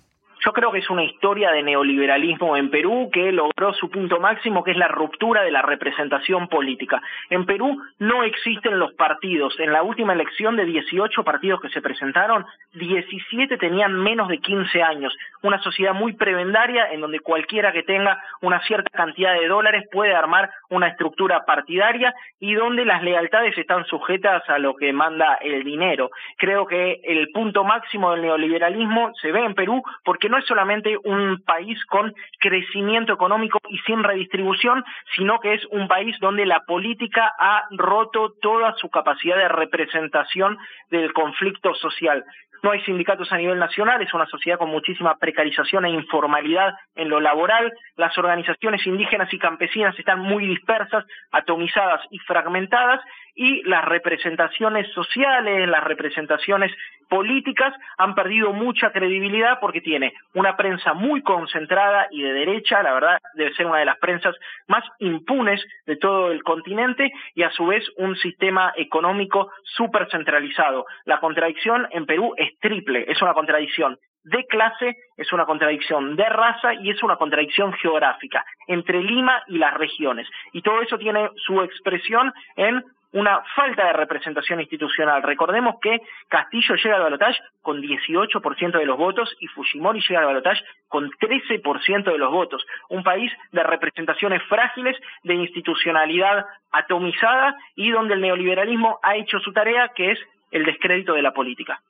Yo 0.48 0.54
creo 0.54 0.72
que 0.72 0.80
es 0.80 0.90
una 0.90 1.04
historia 1.04 1.52
de 1.52 1.62
neoliberalismo 1.62 2.56
en 2.56 2.70
Perú 2.70 3.10
que 3.12 3.34
logró 3.34 3.74
su 3.74 3.90
punto 3.90 4.22
máximo, 4.22 4.64
que 4.64 4.72
es 4.72 4.78
la 4.78 4.88
ruptura 4.88 5.42
de 5.42 5.52
la 5.52 5.62
representación 5.62 6.48
política. 6.48 7.02
En 7.30 7.46
Perú 7.46 7.84
no 8.00 8.24
existen 8.24 8.80
los 8.80 8.94
partidos. 8.94 9.60
En 9.60 9.74
la 9.74 9.84
última 9.84 10.14
elección 10.14 10.56
de 10.56 10.64
18 10.64 11.22
partidos 11.26 11.60
que 11.60 11.68
se 11.68 11.82
presentaron, 11.82 12.46
17 12.76 13.58
tenían 13.58 13.94
menos 14.02 14.30
de 14.30 14.38
15 14.38 14.82
años. 14.82 15.14
Una 15.42 15.62
sociedad 15.62 15.94
muy 15.94 16.14
prebendaria 16.14 16.94
en 16.94 17.02
donde 17.02 17.20
cualquiera 17.20 17.74
que 17.74 17.84
tenga 17.84 18.18
una 18.40 18.62
cierta 18.62 18.90
cantidad 18.90 19.34
de 19.34 19.50
dólares 19.50 19.84
puede 19.92 20.16
armar 20.16 20.50
una 20.70 20.88
estructura 20.88 21.44
partidaria 21.44 22.14
y 22.40 22.54
donde 22.54 22.86
las 22.86 23.04
lealtades 23.04 23.58
están 23.58 23.86
sujetas 23.88 24.50
a 24.50 24.60
lo 24.60 24.78
que 24.78 24.94
manda 24.94 25.40
el 25.42 25.66
dinero. 25.66 26.10
Creo 26.38 26.66
que 26.68 27.02
el 27.04 27.32
punto 27.34 27.66
máximo 27.66 28.12
del 28.12 28.22
neoliberalismo 28.22 29.12
se 29.22 29.34
ve 29.34 29.44
en 29.44 29.54
Perú 29.54 29.84
porque 30.06 30.30
no 30.30 30.37
no 30.38 30.42
es 30.42 30.48
solamente 30.48 30.96
un 31.04 31.42
país 31.44 31.84
con 31.86 32.14
crecimiento 32.40 33.14
económico 33.14 33.60
y 33.70 33.80
sin 33.80 34.04
redistribución, 34.04 34.84
sino 35.16 35.40
que 35.40 35.56
es 35.56 35.66
un 35.72 35.88
país 35.88 36.16
donde 36.20 36.46
la 36.46 36.60
política 36.60 37.34
ha 37.40 37.64
roto 37.72 38.34
toda 38.40 38.76
su 38.76 38.88
capacidad 38.90 39.36
de 39.36 39.48
representación 39.48 40.60
del 40.92 41.12
conflicto 41.14 41.74
social. 41.74 42.24
No 42.64 42.72
hay 42.72 42.82
sindicatos 42.82 43.32
a 43.32 43.38
nivel 43.38 43.60
nacional, 43.60 44.02
es 44.02 44.14
una 44.14 44.26
sociedad 44.26 44.58
con 44.58 44.70
muchísima 44.70 45.18
precarización 45.18 45.86
e 45.86 45.92
informalidad 45.92 46.74
en 46.96 47.10
lo 47.10 47.20
laboral. 47.20 47.72
Las 47.96 48.18
organizaciones 48.18 48.86
indígenas 48.86 49.32
y 49.34 49.40
campesinas 49.40 49.98
están 49.98 50.20
muy 50.20 50.46
dispersas, 50.48 51.06
atomizadas 51.32 52.02
y 52.10 52.20
fragmentadas 52.20 53.02
y 53.36 53.62
las 53.64 53.86
representaciones 53.86 54.92
sociales, 54.94 55.70
las 55.70 55.84
representaciones 55.84 56.72
políticas 57.10 57.74
han 57.98 58.16
perdido 58.16 58.54
mucha 58.54 58.92
credibilidad 58.92 59.60
porque 59.60 59.82
tiene 59.82 60.14
una 60.34 60.56
prensa 60.56 60.94
muy 60.94 61.22
concentrada 61.22 62.08
y 62.12 62.22
de 62.22 62.34
derecha, 62.34 62.84
la 62.84 62.94
verdad 62.94 63.20
debe 63.34 63.54
ser 63.54 63.66
una 63.66 63.80
de 63.80 63.86
las 63.86 63.98
prensas 63.98 64.36
más 64.68 64.84
impunes 65.00 65.64
de 65.86 65.98
todo 65.98 66.32
el 66.32 66.44
continente 66.44 67.12
y 67.36 67.44
a 67.44 67.52
su 67.52 67.68
vez 67.68 67.84
un 67.98 68.16
sistema 68.16 68.74
económico 68.76 69.52
súper 69.64 70.10
centralizado. 70.10 70.86
La 71.06 71.20
contradicción 71.20 71.88
en 71.92 72.06
Perú 72.06 72.34
es 72.38 72.58
triple, 72.60 73.06
es 73.08 73.22
una 73.22 73.34
contradicción 73.34 73.98
de 74.28 74.46
clase, 74.46 74.98
es 75.16 75.32
una 75.32 75.46
contradicción 75.46 76.16
de 76.18 76.26
raza 76.26 76.74
y 76.74 76.90
es 76.90 77.02
una 77.02 77.16
contradicción 77.16 77.72
geográfica 77.74 78.44
entre 78.68 79.02
Lima 79.02 79.42
y 79.48 79.58
las 79.58 79.74
regiones. 79.74 80.28
Y 80.52 80.62
todo 80.62 80.82
eso 80.82 80.98
tiene 80.98 81.30
su 81.36 81.62
expresión 81.62 82.34
en 82.58 82.84
una 83.14 83.42
falta 83.56 83.86
de 83.88 83.94
representación 83.94 84.60
institucional. 84.60 85.24
Recordemos 85.24 85.76
que 85.82 86.00
Castillo 86.28 86.76
llega 86.76 86.96
al 86.98 87.04
balotaje 87.04 87.40
con 87.62 87.82
18% 87.82 88.78
de 88.78 88.86
los 88.86 88.98
votos 88.98 89.30
y 89.40 89.48
Fujimori 89.48 90.02
llega 90.02 90.22
al 90.22 90.28
balotaje 90.28 90.64
con 90.88 91.10
13% 91.10 92.12
de 92.12 92.18
los 92.18 92.32
votos. 92.32 92.66
Un 92.90 93.04
país 93.04 93.32
de 93.52 93.64
representaciones 93.64 94.42
frágiles, 94.44 94.96
de 95.24 95.36
institucionalidad 95.36 96.46
atomizada 96.72 97.56
y 97.76 97.92
donde 97.92 98.16
el 98.16 98.22
neoliberalismo 98.22 99.00
ha 99.04 99.16
hecho 99.16 99.40
su 99.40 99.54
tarea, 99.54 99.92
que 99.96 100.12
es 100.12 100.20
el 100.52 100.66
descrédito 100.66 101.14
de 101.14 101.22
la 101.22 101.34
política. 101.34 101.82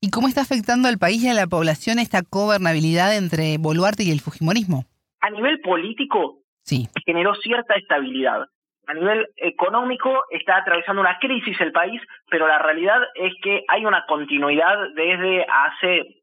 ¿Y 0.00 0.10
cómo 0.10 0.28
está 0.28 0.40
afectando 0.40 0.88
al 0.88 0.98
país 0.98 1.22
y 1.22 1.28
a 1.28 1.34
la 1.34 1.46
población 1.46 1.98
esta 1.98 2.22
gobernabilidad 2.28 3.16
entre 3.16 3.58
Boluarte 3.58 4.04
y 4.04 4.10
el 4.10 4.20
Fujimorismo? 4.20 4.84
A 5.20 5.30
nivel 5.30 5.60
político, 5.60 6.38
sí. 6.62 6.88
generó 7.04 7.34
cierta 7.36 7.74
estabilidad 7.74 8.46
a 8.86 8.94
nivel 8.94 9.28
económico 9.36 10.24
está 10.30 10.56
atravesando 10.56 11.00
una 11.00 11.18
crisis 11.18 11.60
el 11.60 11.72
país, 11.72 12.00
pero 12.28 12.46
la 12.46 12.58
realidad 12.58 13.00
es 13.14 13.32
que 13.42 13.64
hay 13.68 13.84
una 13.84 14.04
continuidad 14.06 14.76
desde 14.94 15.46
hace 15.48 16.22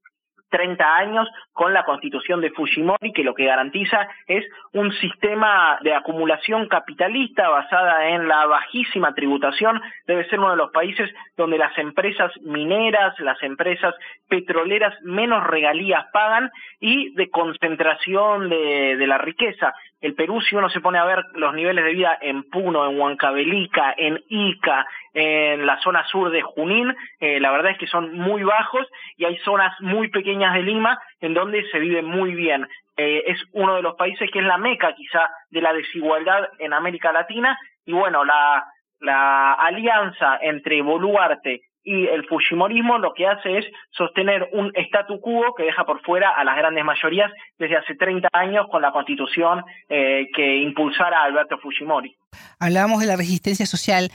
30 0.50 0.96
años 0.96 1.28
con 1.54 1.74
la 1.74 1.84
constitución 1.84 2.42
de 2.42 2.52
Fujimori, 2.52 3.14
que 3.14 3.24
lo 3.24 3.34
que 3.34 3.46
garantiza 3.46 4.08
es 4.28 4.46
un 4.74 4.92
sistema 4.94 5.80
de 5.82 5.94
acumulación 5.94 6.68
capitalista 6.68 7.50
basada 7.50 8.10
en 8.10 8.28
la 8.28 8.46
bajísima 8.46 9.14
tributación. 9.14 9.82
Debe 10.06 10.28
ser 10.30 10.40
uno 10.40 10.52
de 10.52 10.58
los 10.58 10.72
países 10.72 11.10
donde 11.38 11.58
las 11.58 11.78
empresas 11.78 12.32
mineras, 12.42 13.18
las 13.20 13.42
empresas 13.44 13.96
petroleras 14.28 14.94
menos 15.04 15.46
regalías 15.46 16.06
pagan 16.12 16.52
y 16.80 17.14
de 17.16 17.30
concentración 17.30 18.50
de, 18.50 18.96
de 18.98 19.08
la 19.08 19.18
riqueza. 19.18 19.74
El 20.02 20.16
Perú, 20.16 20.40
si 20.42 20.56
uno 20.56 20.70
se 20.70 20.80
pone 20.80 20.98
a 20.98 21.04
ver 21.04 21.24
los 21.34 21.54
niveles 21.54 21.84
de 21.84 21.94
vida 21.94 22.18
en 22.22 22.44
Puno, 22.44 22.90
en 22.90 22.98
Huancavelica, 22.98 23.94
en 23.98 24.24
Ica, 24.30 24.86
en 25.14 25.66
la 25.66 25.78
zona 25.82 26.06
sur 26.06 26.32
de 26.32 26.42
Junín, 26.42 26.96
eh, 27.20 27.40
la 27.40 27.52
verdad 27.52 27.72
es 27.72 27.78
que 27.78 27.88
son 27.88 28.14
muy 28.14 28.44
bajos 28.44 28.88
y 29.18 29.26
hay 29.26 29.38
zonas 29.40 29.74
muy 29.82 30.10
pequeñas 30.10 30.54
de 30.54 30.64
Lima 30.64 31.02
en 31.20 31.34
donde 31.34 31.70
se 31.70 31.80
vive 31.80 32.02
muy 32.02 32.34
bien. 32.34 32.66
Eh, 32.96 33.24
es 33.28 33.44
uno 33.52 33.76
de 33.76 33.82
los 33.82 33.96
países 33.96 34.30
que 34.32 34.40
es 34.40 34.46
la 34.46 34.58
meca 34.58 34.94
quizá 34.94 35.30
de 35.50 35.62
la 35.62 35.74
desigualdad 35.74 36.48
en 36.60 36.74
América 36.74 37.12
Latina 37.12 37.58
y 37.86 37.92
bueno, 37.92 38.24
la, 38.24 38.66
la 39.02 39.54
alianza 39.54 40.38
entre 40.42 40.82
Boluarte 40.82 41.62
y 41.90 42.06
el 42.06 42.24
Fujimorismo 42.28 43.00
lo 43.00 43.16
que 43.16 43.26
hace 43.26 43.58
es 43.58 43.66
sostener 43.90 44.48
un 44.52 44.72
statu 44.76 45.20
quo 45.20 45.56
que 45.58 45.64
deja 45.64 45.86
por 45.86 46.00
fuera 46.04 46.30
a 46.30 46.44
las 46.44 46.56
grandes 46.56 46.86
mayorías 46.86 47.32
desde 47.58 47.78
hace 47.78 47.96
30 47.96 48.30
años 48.32 48.68
con 48.70 48.84
la 48.84 48.92
constitución 48.92 49.64
eh, 49.90 50.28
que 50.36 50.58
impulsara 50.58 51.20
a 51.20 51.24
Alberto 51.24 51.58
Fujimori. 51.58 52.16
Hablábamos 52.60 53.00
de 53.00 53.08
la 53.08 53.16
resistencia 53.16 53.66
social, 53.66 54.12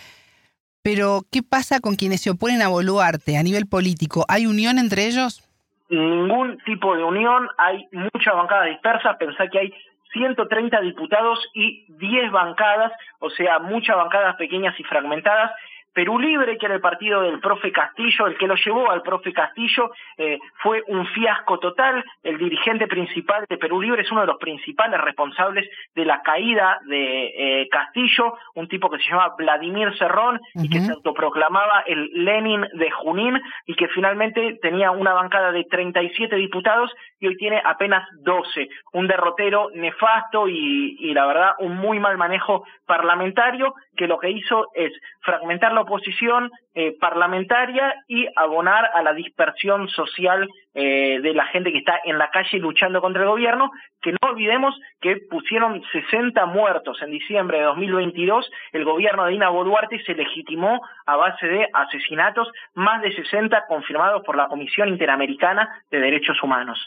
pero 0.85 1.23
¿qué 1.33 1.43
pasa 1.43 1.81
con 1.81 1.97
quienes 1.97 2.21
se 2.23 2.31
oponen 2.31 2.62
a 2.62 2.69
Boluarte 2.69 3.37
a 3.37 3.43
nivel 3.43 3.66
político? 3.66 4.25
¿Hay 4.28 4.47
unión 4.47 4.78
entre 4.78 5.07
ellos? 5.07 5.43
Ningún 5.90 6.59
tipo 6.59 6.97
de 6.97 7.02
unión, 7.02 7.49
hay 7.59 7.88
muchas 7.90 8.37
bancadas 8.37 8.69
dispersas, 8.69 9.16
pensá 9.19 9.49
que 9.49 9.59
hay 9.59 9.75
130 10.12 10.81
diputados 10.81 11.40
y 11.54 11.87
10 11.88 12.31
bancadas, 12.31 12.93
o 13.19 13.31
sea, 13.31 13.59
muchas 13.59 13.97
bancadas 13.97 14.37
pequeñas 14.37 14.78
y 14.78 14.85
fragmentadas, 14.85 15.50
Perú 15.95 16.19
Libre, 16.19 16.59
que 16.59 16.67
era 16.67 16.75
el 16.75 16.81
partido 16.81 17.23
del 17.23 17.41
profe 17.41 17.71
Castillo, 17.73 18.27
el 18.27 18.37
que 18.37 18.49
lo 18.49 18.57
llevó 18.57 18.91
al 18.91 19.03
profe 19.03 19.33
Castillo, 19.33 19.93
eh, 20.19 20.39
fue 20.57 20.83
un 20.89 21.07
fiasco 21.07 21.59
total. 21.59 22.05
El 22.23 22.37
dirigente 22.37 22.87
principal 22.89 23.47
de 23.49 23.57
Perú 23.57 23.81
Libre 23.81 24.03
es 24.03 24.11
uno 24.11 24.23
de 24.23 24.27
los 24.27 24.39
principales 24.39 25.01
responsables 25.01 25.69
de 25.95 26.05
la 26.05 26.21
caída 26.23 26.81
de 26.87 27.63
eh, 27.63 27.69
Castillo, 27.71 28.37
un 28.55 28.69
tipo 28.69 28.91
que 28.91 28.99
se 28.99 29.09
llama 29.09 29.35
Vladimir 29.39 29.97
Cerrón 29.97 30.41
y 30.55 30.69
que 30.69 30.81
se 30.81 30.93
autoproclamaba 30.93 31.85
el 31.87 32.11
Lenin 32.13 32.67
de 32.75 32.91
Junín 32.91 33.41
y 33.67 33.75
que 33.75 33.89
finalmente 33.89 34.59
tenía 34.61 34.91
una 34.91 35.15
bancada 35.15 35.53
de 35.53 35.65
37 35.65 36.35
diputados 36.37 36.91
y 37.25 37.26
hoy 37.26 37.37
tiene 37.38 37.62
apenas 37.64 38.07
12. 38.21 38.69
Un 38.93 39.09
derrotero 39.09 39.71
nefasto 39.73 40.47
y, 40.47 40.97
y 41.00 41.14
la 41.14 41.25
verdad 41.25 41.52
un 41.59 41.75
muy 41.75 41.99
mal 41.99 42.19
manejo 42.19 42.64
parlamentario 42.85 43.75
que 43.97 44.07
lo 44.07 44.19
que 44.19 44.28
hizo 44.28 44.69
es 44.75 44.93
fragmentar 45.21 45.73
la 45.73 45.81
oposición 45.81 46.50
eh, 46.75 46.95
parlamentaria 47.00 47.95
y 48.09 48.26
abonar 48.37 48.90
a 48.93 49.02
la 49.02 49.14
dispersión 49.14 49.88
social 49.88 50.47
eh, 50.75 51.21
de 51.21 51.35
la 51.35 51.47
gente 51.47 51.71
que 51.71 51.78
está 51.78 52.00
en 52.04 52.19
la 52.19 52.31
calle 52.31 52.59
luchando 52.59 53.00
contra 53.00 53.23
el 53.23 53.28
gobierno, 53.28 53.71
que 54.02 54.12
no 54.12 54.19
olvidemos 54.23 54.75
que 55.00 55.16
pusieron 55.31 55.83
60 55.93 56.47
muertos 56.47 57.00
en 57.00 57.12
diciembre 57.12 57.59
de 57.59 57.64
2022, 57.64 58.50
el 58.73 58.85
gobierno 58.85 59.25
de 59.25 59.33
Dina 59.33 59.50
Boluarte 59.50 60.02
se 60.04 60.14
legitimó 60.14 60.81
a 61.07 61.16
base 61.16 61.47
de 61.47 61.69
asesinatos, 61.73 62.49
más 62.75 63.02
de 63.02 63.14
60 63.14 63.66
confirmados 63.69 64.23
por 64.25 64.37
la 64.37 64.49
Comisión 64.49 64.88
Interamericana 64.88 65.83
de 65.90 66.00
Derechos 66.00 66.43
Humanos. 66.43 66.78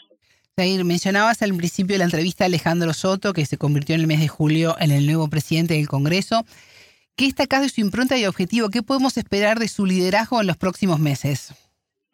Jair, 0.58 0.84
mencionabas 0.84 1.40
al 1.42 1.56
principio 1.56 1.94
de 1.94 1.98
la 1.98 2.04
entrevista 2.04 2.44
a 2.44 2.48
Alejandro 2.48 2.92
Soto, 2.92 3.32
que 3.32 3.46
se 3.46 3.58
convirtió 3.58 3.94
en 3.94 4.02
el 4.02 4.06
mes 4.06 4.20
de 4.20 4.28
julio 4.28 4.74
en 4.80 4.90
el 4.90 5.06
nuevo 5.06 5.28
presidente 5.28 5.74
del 5.74 5.88
Congreso. 5.88 6.44
¿Qué 7.16 7.26
está 7.26 7.44
acá 7.44 7.60
de 7.60 7.68
su 7.68 7.80
impronta 7.80 8.18
y 8.18 8.26
objetivo? 8.26 8.68
¿Qué 8.68 8.82
podemos 8.82 9.16
esperar 9.16 9.58
de 9.58 9.68
su 9.68 9.86
liderazgo 9.86 10.40
en 10.40 10.46
los 10.46 10.56
próximos 10.56 10.98
meses? 10.98 11.67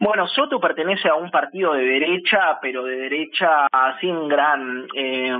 Bueno, 0.05 0.29
Soto 0.29 0.61
pertenece 0.61 1.09
a 1.09 1.15
un 1.15 1.31
partido 1.31 1.73
de 1.73 1.83
derecha, 1.83 2.59
pero 2.61 2.85
de 2.85 2.95
derecha 2.95 3.67
sin 4.03 4.29
gran 4.29 4.87
eh, 4.95 5.35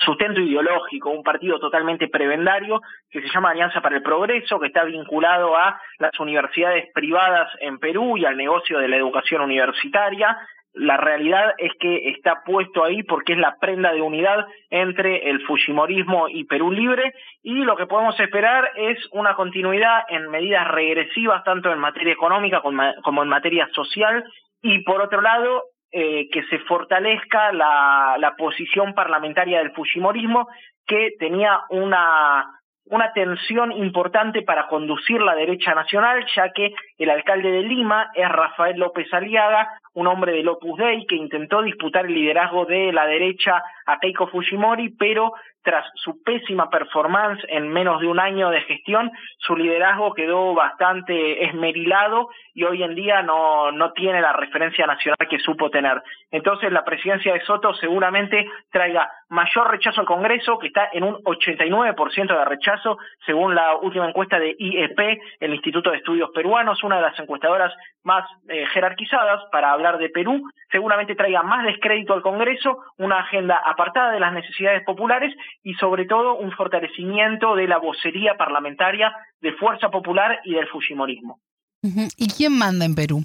sustento 0.00 0.40
ideológico, 0.40 1.10
un 1.10 1.22
partido 1.22 1.60
totalmente 1.60 2.08
prebendario 2.08 2.82
que 3.08 3.22
se 3.22 3.28
llama 3.28 3.50
Alianza 3.50 3.80
para 3.80 3.94
el 3.94 4.02
Progreso, 4.02 4.58
que 4.58 4.66
está 4.66 4.82
vinculado 4.82 5.56
a 5.56 5.80
las 6.00 6.18
universidades 6.18 6.88
privadas 6.92 7.48
en 7.60 7.78
Perú 7.78 8.16
y 8.16 8.24
al 8.24 8.36
negocio 8.36 8.80
de 8.80 8.88
la 8.88 8.96
educación 8.96 9.42
universitaria, 9.42 10.36
la 10.76 10.98
realidad 10.98 11.54
es 11.56 11.72
que 11.80 12.10
está 12.10 12.42
puesto 12.44 12.84
ahí 12.84 13.02
porque 13.02 13.32
es 13.32 13.38
la 13.38 13.56
prenda 13.58 13.92
de 13.92 14.02
unidad 14.02 14.46
entre 14.68 15.30
el 15.30 15.40
Fujimorismo 15.46 16.28
y 16.28 16.44
Perú 16.44 16.70
Libre 16.70 17.14
y 17.42 17.64
lo 17.64 17.76
que 17.76 17.86
podemos 17.86 18.18
esperar 18.20 18.70
es 18.76 18.98
una 19.12 19.34
continuidad 19.34 20.04
en 20.10 20.28
medidas 20.28 20.68
regresivas 20.68 21.42
tanto 21.44 21.72
en 21.72 21.78
materia 21.78 22.12
económica 22.12 22.60
como 22.60 23.22
en 23.22 23.28
materia 23.28 23.66
social 23.72 24.22
y 24.60 24.82
por 24.82 25.00
otro 25.00 25.22
lado 25.22 25.64
eh, 25.92 26.28
que 26.30 26.42
se 26.44 26.58
fortalezca 26.58 27.52
la, 27.52 28.16
la 28.18 28.36
posición 28.36 28.92
parlamentaria 28.92 29.60
del 29.60 29.72
Fujimorismo 29.72 30.46
que 30.86 31.12
tenía 31.18 31.60
una 31.70 32.50
una 32.88 33.12
tensión 33.12 33.72
importante 33.72 34.42
para 34.42 34.68
conducir 34.68 35.20
la 35.20 35.34
derecha 35.34 35.74
nacional, 35.74 36.24
ya 36.34 36.52
que 36.52 36.72
el 36.98 37.10
alcalde 37.10 37.50
de 37.50 37.62
Lima 37.62 38.10
es 38.14 38.28
Rafael 38.28 38.78
López 38.78 39.12
Aliaga, 39.12 39.68
un 39.94 40.06
hombre 40.06 40.32
del 40.32 40.48
Opus 40.48 40.78
Dei 40.78 41.06
que 41.06 41.16
intentó 41.16 41.62
disputar 41.62 42.06
el 42.06 42.14
liderazgo 42.14 42.64
de 42.64 42.92
la 42.92 43.06
derecha 43.06 43.62
a 43.86 43.98
Keiko 43.98 44.26
Fujimori, 44.28 44.90
pero 44.90 45.32
tras 45.66 45.84
su 45.96 46.22
pésima 46.22 46.70
performance 46.70 47.44
en 47.48 47.68
menos 47.68 48.00
de 48.00 48.06
un 48.06 48.20
año 48.20 48.50
de 48.50 48.60
gestión, 48.60 49.10
su 49.38 49.56
liderazgo 49.56 50.14
quedó 50.14 50.54
bastante 50.54 51.44
esmerilado 51.44 52.28
y 52.54 52.62
hoy 52.62 52.84
en 52.84 52.94
día 52.94 53.22
no, 53.22 53.72
no 53.72 53.90
tiene 53.92 54.20
la 54.20 54.32
referencia 54.32 54.86
nacional 54.86 55.26
que 55.28 55.40
supo 55.40 55.68
tener. 55.68 56.00
Entonces 56.30 56.70
la 56.70 56.84
presidencia 56.84 57.32
de 57.32 57.40
Soto 57.40 57.74
seguramente 57.74 58.48
traiga 58.70 59.10
mayor 59.28 59.68
rechazo 59.68 60.00
al 60.00 60.06
Congreso, 60.06 60.56
que 60.60 60.68
está 60.68 60.88
en 60.92 61.02
un 61.02 61.16
89% 61.24 62.38
de 62.38 62.44
rechazo, 62.44 62.98
según 63.24 63.56
la 63.56 63.76
última 63.76 64.08
encuesta 64.08 64.38
de 64.38 64.54
IEP, 64.56 65.20
el 65.40 65.52
Instituto 65.52 65.90
de 65.90 65.96
Estudios 65.96 66.30
Peruanos, 66.32 66.78
una 66.86 66.96
de 66.96 67.02
las 67.02 67.18
encuestadoras 67.18 67.72
más 68.02 68.24
eh, 68.48 68.64
jerarquizadas 68.72 69.42
para 69.52 69.72
hablar 69.72 69.98
de 69.98 70.08
Perú, 70.08 70.42
seguramente 70.70 71.14
traiga 71.14 71.42
más 71.42 71.64
descrédito 71.64 72.14
al 72.14 72.22
Congreso, 72.22 72.78
una 72.96 73.20
agenda 73.20 73.56
apartada 73.56 74.12
de 74.12 74.20
las 74.20 74.32
necesidades 74.32 74.84
populares 74.84 75.34
y 75.62 75.74
sobre 75.74 76.06
todo 76.06 76.36
un 76.36 76.52
fortalecimiento 76.52 77.54
de 77.56 77.68
la 77.68 77.78
vocería 77.78 78.36
parlamentaria 78.36 79.14
de 79.40 79.52
Fuerza 79.54 79.90
Popular 79.90 80.40
y 80.44 80.54
del 80.54 80.68
Fujimorismo. 80.68 81.40
¿Y 81.82 82.28
quién 82.28 82.58
manda 82.58 82.84
en 82.84 82.94
Perú? 82.94 83.20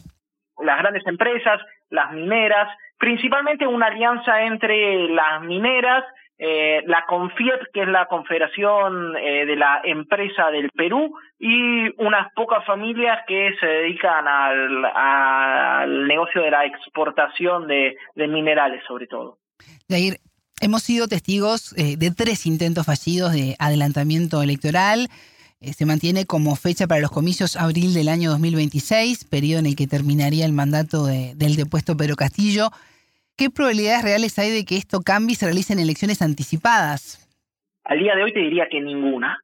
Las 0.59 0.77
grandes 0.79 1.05
empresas, 1.07 1.59
las 1.89 2.11
mineras, 2.11 2.67
principalmente 2.97 3.65
una 3.65 3.87
alianza 3.87 4.43
entre 4.43 5.09
las 5.09 5.41
mineras, 5.41 6.03
eh, 6.43 6.81
la 6.87 7.05
CONFIEP, 7.07 7.71
que 7.71 7.83
es 7.83 7.87
la 7.87 8.07
Confederación 8.07 9.15
eh, 9.15 9.45
de 9.45 9.55
la 9.55 9.79
Empresa 9.83 10.49
del 10.49 10.71
Perú, 10.71 11.13
y 11.37 11.87
unas 12.01 12.33
pocas 12.33 12.65
familias 12.65 13.19
que 13.27 13.51
se 13.59 13.67
dedican 13.67 14.27
al, 14.27 16.07
negocio 16.07 16.41
de 16.41 16.49
la 16.49 16.65
exportación 16.65 17.67
de, 17.67 17.95
minerales, 18.15 18.81
sobre 18.87 19.05
todo. 19.05 19.37
Jair, 19.87 20.17
hemos 20.61 20.81
sido 20.81 21.07
testigos 21.07 21.75
eh, 21.77 21.95
de 21.95 22.09
tres 22.09 22.47
intentos 22.47 22.87
fallidos 22.87 23.33
de 23.33 23.55
adelantamiento 23.59 24.41
electoral. 24.41 25.09
se 25.61 25.85
mantiene 25.85 26.25
como 26.25 26.55
fecha 26.55 26.87
para 26.87 27.01
los 27.01 27.11
comicios 27.11 27.55
abril 27.55 27.93
del 27.93 28.09
año 28.09 28.31
2026, 28.31 29.25
periodo 29.25 29.59
en 29.59 29.67
el 29.67 29.75
que 29.75 29.85
terminaría 29.85 30.47
el 30.47 30.53
mandato 30.53 31.05
del 31.05 31.55
depuesto 31.55 31.95
Pedro 31.95 32.15
Castillo. 32.15 32.71
¿Qué 33.37 33.49
probabilidades 33.49 34.03
reales 34.03 34.37
hay 34.39 34.51
de 34.51 34.65
que 34.65 34.77
esto 34.77 34.99
cambie 35.01 35.33
y 35.33 35.35
se 35.35 35.45
realicen 35.45 35.79
elecciones 35.79 36.21
anticipadas? 36.21 37.27
Al 37.83 37.99
día 37.99 38.15
de 38.15 38.23
hoy 38.23 38.31
te 38.31 38.39
diría 38.39 38.69
que 38.69 38.79
ninguna. 38.79 39.39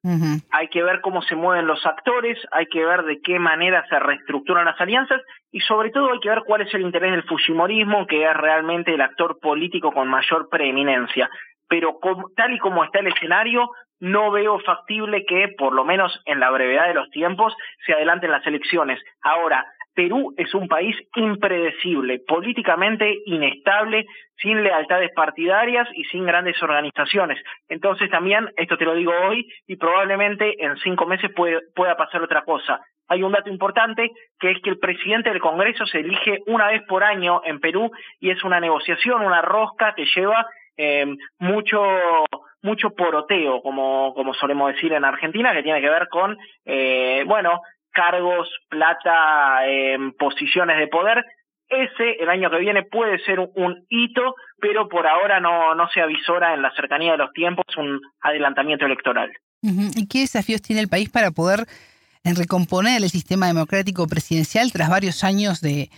Hay 0.51 0.67
que 0.67 0.83
ver 0.83 1.01
cómo 1.01 1.21
se 1.23 1.35
mueven 1.35 1.65
los 1.65 1.83
actores, 1.85 2.37
hay 2.51 2.67
que 2.67 2.85
ver 2.85 3.03
de 3.03 3.19
qué 3.21 3.39
manera 3.39 3.83
se 3.89 3.97
reestructuran 3.97 4.65
las 4.65 4.79
alianzas 4.79 5.21
y 5.51 5.59
sobre 5.61 5.89
todo 5.89 6.13
hay 6.13 6.19
que 6.19 6.29
ver 6.29 6.43
cuál 6.45 6.61
es 6.61 6.73
el 6.73 6.83
interés 6.83 7.11
del 7.11 7.23
Fujimorismo, 7.23 8.05
que 8.05 8.23
es 8.23 8.33
realmente 8.35 8.93
el 8.93 9.01
actor 9.01 9.39
político 9.41 9.91
con 9.91 10.07
mayor 10.07 10.49
preeminencia. 10.49 11.29
Pero 11.67 11.99
tal 12.35 12.53
y 12.53 12.59
como 12.59 12.83
está 12.83 12.99
el 12.99 13.07
escenario, 13.07 13.69
no 13.99 14.31
veo 14.31 14.59
factible 14.59 15.25
que, 15.25 15.49
por 15.57 15.73
lo 15.73 15.83
menos 15.83 16.21
en 16.25 16.39
la 16.39 16.51
brevedad 16.51 16.87
de 16.87 16.93
los 16.93 17.09
tiempos, 17.09 17.53
se 17.85 17.93
adelanten 17.93 18.31
las 18.31 18.45
elecciones. 18.45 19.01
Ahora, 19.21 19.65
Perú 19.97 20.35
es 20.37 20.53
un 20.53 20.67
país 20.67 20.95
impredecible, 21.15 22.19
políticamente 22.19 23.17
inestable, 23.25 24.05
sin 24.39 24.61
lealtades 24.61 25.09
partidarias 25.15 25.87
y 25.95 26.03
sin 26.03 26.23
grandes 26.23 26.61
organizaciones. 26.61 27.43
Entonces 27.67 28.07
también, 28.11 28.47
esto 28.57 28.77
te 28.77 28.85
lo 28.85 28.93
digo 28.93 29.11
hoy, 29.27 29.51
y 29.65 29.75
probablemente 29.75 30.63
en 30.63 30.77
cinco 30.77 31.07
meses 31.07 31.31
pueda 31.33 31.97
pasar 31.97 32.21
otra 32.21 32.43
cosa. 32.43 32.79
Hay 33.07 33.23
un 33.23 33.31
dato 33.31 33.49
importante 33.49 34.11
que 34.39 34.51
es 34.51 34.61
que 34.61 34.69
el 34.69 34.77
presidente 34.77 35.31
del 35.31 35.39
Congreso 35.39 35.87
se 35.87 36.01
elige 36.01 36.43
una 36.45 36.67
vez 36.67 36.83
por 36.83 37.03
año 37.03 37.41
en 37.43 37.59
Perú 37.59 37.89
y 38.19 38.29
es 38.29 38.43
una 38.43 38.59
negociación, 38.59 39.25
una 39.25 39.41
rosca 39.41 39.95
que 39.95 40.05
lleva 40.05 40.45
eh, 40.77 41.07
mucho 41.39 41.81
mucho 42.61 42.89
poroteo, 42.89 43.61
como, 43.61 44.13
como 44.13 44.33
solemos 44.33 44.73
decir 44.73 44.91
en 44.91 45.05
Argentina, 45.05 45.53
que 45.53 45.63
tiene 45.63 45.79
que 45.79 45.89
ver 45.89 46.07
con, 46.09 46.37
eh, 46.65 47.23
bueno, 47.25 47.61
cargos, 47.97 48.47
plata, 48.69 49.65
en 49.65 50.13
posiciones 50.13 50.77
de 50.77 50.87
poder. 50.87 51.25
Ese, 51.67 52.11
el 52.19 52.29
año 52.29 52.49
que 52.51 52.59
viene, 52.59 52.83
puede 52.83 53.17
ser 53.25 53.39
un, 53.39 53.85
hito, 53.89 54.35
pero 54.61 54.87
por 54.87 55.07
ahora 55.07 55.39
no, 55.39 55.73
no 55.73 55.89
se 55.89 56.01
avisora 56.01 56.53
en 56.53 56.61
la 56.61 56.71
cercanía 56.75 57.13
de 57.13 57.17
los 57.17 57.33
tiempos 57.33 57.65
un 57.75 57.99
adelantamiento 58.21 58.85
electoral. 58.85 59.31
¿Y 59.61 60.07
qué 60.07 60.19
desafíos 60.19 60.61
tiene 60.61 60.81
el 60.81 60.87
país 60.87 61.09
para 61.09 61.31
poder 61.31 61.65
eh, 62.23 62.33
recomponer 62.35 63.01
el 63.01 63.09
sistema 63.09 63.47
democrático 63.47 64.07
presidencial 64.07 64.71
tras 64.71 64.89
varios 64.89 65.23
años 65.23 65.59
de 65.59 65.89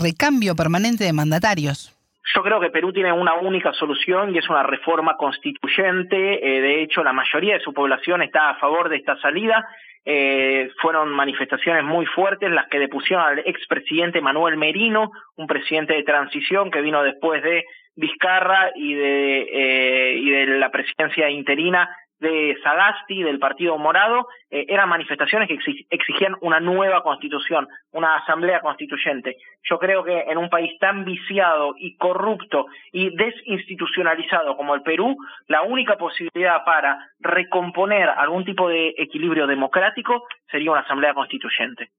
recambio 0.00 0.56
permanente 0.56 1.04
de 1.04 1.12
mandatarios? 1.12 1.93
Yo 2.32 2.42
creo 2.42 2.60
que 2.60 2.70
Perú 2.70 2.92
tiene 2.92 3.12
una 3.12 3.34
única 3.34 3.72
solución 3.74 4.34
y 4.34 4.38
es 4.38 4.48
una 4.48 4.62
reforma 4.62 5.16
constituyente. 5.16 6.56
Eh, 6.56 6.60
de 6.60 6.82
hecho, 6.82 7.04
la 7.04 7.12
mayoría 7.12 7.54
de 7.54 7.60
su 7.60 7.74
población 7.74 8.22
está 8.22 8.50
a 8.50 8.54
favor 8.56 8.88
de 8.88 8.96
esta 8.96 9.16
salida 9.20 9.66
eh, 10.06 10.70
fueron 10.82 11.08
manifestaciones 11.10 11.82
muy 11.82 12.04
fuertes 12.04 12.50
las 12.50 12.68
que 12.68 12.78
depusieron 12.78 13.24
al 13.24 13.38
expresidente 13.38 14.20
Manuel 14.20 14.58
Merino, 14.58 15.10
un 15.36 15.46
presidente 15.46 15.94
de 15.94 16.02
transición 16.02 16.70
que 16.70 16.82
vino 16.82 17.02
después 17.02 17.42
de 17.42 17.64
Vizcarra 17.96 18.72
y 18.74 18.92
de, 18.94 19.48
eh, 19.50 20.18
y 20.18 20.30
de 20.30 20.46
la 20.58 20.70
presidencia 20.70 21.30
interina 21.30 21.88
de 22.24 22.56
Sagasti, 22.62 23.22
del 23.22 23.38
Partido 23.38 23.76
Morado, 23.76 24.26
eh, 24.50 24.64
eran 24.68 24.88
manifestaciones 24.88 25.46
que 25.46 25.58
exigían 25.90 26.34
una 26.40 26.58
nueva 26.58 27.02
constitución, 27.02 27.68
una 27.92 28.16
asamblea 28.16 28.60
constituyente. 28.60 29.36
Yo 29.62 29.78
creo 29.78 30.02
que 30.02 30.20
en 30.22 30.38
un 30.38 30.48
país 30.48 30.72
tan 30.80 31.04
viciado 31.04 31.74
y 31.78 31.96
corrupto 31.96 32.66
y 32.92 33.14
desinstitucionalizado 33.14 34.56
como 34.56 34.74
el 34.74 34.82
Perú, 34.82 35.16
la 35.46 35.62
única 35.62 35.96
posibilidad 35.96 36.64
para 36.64 37.10
recomponer 37.20 38.08
algún 38.08 38.44
tipo 38.44 38.68
de 38.68 38.94
equilibrio 38.96 39.46
democrático 39.46 40.24
sería 40.50 40.70
una 40.70 40.80
asamblea 40.80 41.12
constituyente. 41.12 41.90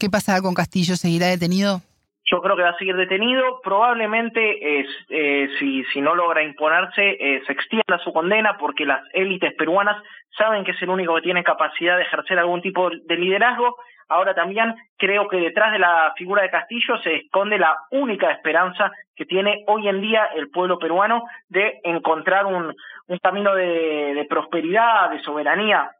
¿Qué 0.00 0.08
pasará 0.08 0.40
con 0.40 0.54
Castillo? 0.54 0.96
¿Seguirá 0.96 1.26
detenido? 1.26 1.82
Yo 2.30 2.42
creo 2.42 2.56
que 2.56 2.62
va 2.62 2.70
a 2.70 2.78
seguir 2.78 2.96
detenido. 2.96 3.60
Probablemente, 3.62 4.80
eh, 4.80 5.48
si, 5.58 5.84
si 5.84 6.00
no 6.00 6.14
logra 6.14 6.42
imponerse, 6.42 7.16
eh, 7.18 7.42
se 7.46 7.52
extienda 7.52 7.98
su 8.04 8.12
condena 8.12 8.58
porque 8.58 8.84
las 8.84 9.02
élites 9.12 9.54
peruanas 9.54 10.02
saben 10.36 10.64
que 10.64 10.72
es 10.72 10.82
el 10.82 10.90
único 10.90 11.14
que 11.14 11.22
tiene 11.22 11.42
capacidad 11.42 11.96
de 11.96 12.02
ejercer 12.02 12.38
algún 12.38 12.60
tipo 12.60 12.90
de 12.90 13.16
liderazgo. 13.16 13.76
Ahora 14.08 14.34
también 14.34 14.74
creo 14.96 15.28
que 15.28 15.36
detrás 15.38 15.72
de 15.72 15.78
la 15.78 16.12
figura 16.16 16.42
de 16.42 16.50
Castillo 16.50 16.98
se 17.02 17.16
esconde 17.16 17.58
la 17.58 17.76
única 17.90 18.30
esperanza 18.30 18.90
que 19.14 19.26
tiene 19.26 19.64
hoy 19.66 19.88
en 19.88 20.00
día 20.00 20.26
el 20.34 20.50
pueblo 20.50 20.78
peruano 20.78 21.24
de 21.48 21.80
encontrar 21.84 22.46
un, 22.46 22.74
camino 23.22 23.54
de 23.54 24.26
prosperidad, 24.28 25.10
de 25.10 25.20
soberanía 25.20 25.90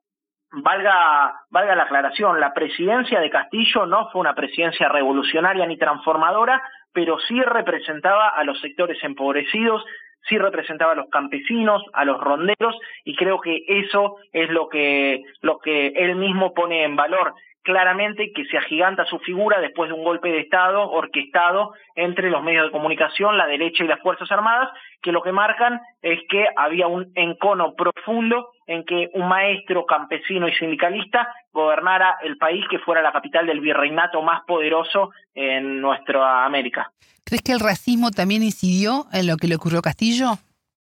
valga, 0.53 1.35
valga 1.51 1.75
la 1.75 1.85
aclaración, 1.85 2.41
la 2.41 2.55
presidencia 2.55 3.21
de 3.21 3.31
Castillo 3.31 3.87
no 3.87 4.09
fue 4.11 4.21
una 4.21 4.35
presidencia 4.35 4.89
revolucionaria 4.89 5.67
ni 5.67 5.77
transformadora, 5.77 6.63
pero 6.93 7.19
sí 7.21 7.41
representaba 7.43 8.29
a 8.29 8.45
los 8.45 8.61
sectores 8.61 9.03
empobrecidos, 9.03 9.85
sí 10.29 10.39
representaba 10.39 10.93
a 10.93 10.97
los 10.97 11.09
campesinos, 11.11 11.83
a 11.93 12.05
los 12.05 12.21
ronderos, 12.21 12.77
y 13.05 13.15
creo 13.15 13.41
que 13.41 13.63
eso 13.67 14.17
es 14.33 14.51
lo 14.51 14.69
que, 14.69 15.23
lo 15.43 15.59
que 15.59 15.89
él 15.89 16.17
mismo 16.17 16.55
pone 16.55 16.85
en 16.85 16.97
valor. 16.97 17.35
Claramente 17.63 18.33
que 18.35 18.47
se 18.47 18.57
agiganta 18.57 19.05
su 19.05 19.19
figura 19.19 19.61
después 19.61 19.91
de 19.91 19.95
un 19.95 20.03
golpe 20.03 20.31
de 20.31 20.41
Estado 20.41 20.91
orquestado 20.91 21.75
entre 21.95 22.31
los 22.31 22.43
medios 22.43 22.65
de 22.65 22.73
comunicación, 22.73 23.37
la 23.37 23.47
derecha 23.47 23.85
y 23.85 23.89
las 23.89 24.01
Fuerzas 24.01 24.31
Armadas, 24.33 24.71
que 25.03 25.13
lo 25.13 25.23
que 25.23 25.33
marcan 25.33 25.79
es 26.01 26.19
que 26.31 26.47
había 26.57 26.87
un 26.87 27.13
encono 27.15 27.75
profundo 27.75 28.53
en 28.69 28.85
que 28.85 29.11
un 29.15 29.27
maestro 29.27 29.87
campesino 29.87 30.47
y 30.47 30.55
sindicalista 30.55 31.27
gobernara 31.53 32.19
el 32.23 32.37
país 32.37 32.65
que 32.71 32.79
fuera 32.79 33.03
la 33.03 33.13
capital 33.13 33.47
del 33.47 33.61
virreinato 33.61 34.23
más 34.23 34.45
poderoso 34.47 35.11
en 35.35 35.81
nuestra 35.81 36.45
América. 36.45 36.93
¿Crees 37.25 37.43
que 37.43 37.53
el 37.53 37.61
racismo 37.61 38.11
también 38.11 38.43
incidió 38.43 39.07
en 39.13 39.27
lo 39.27 39.37
que 39.37 39.49
le 39.49 39.57
ocurrió 39.57 39.81
a 39.81 39.83
Castillo? 39.83 40.35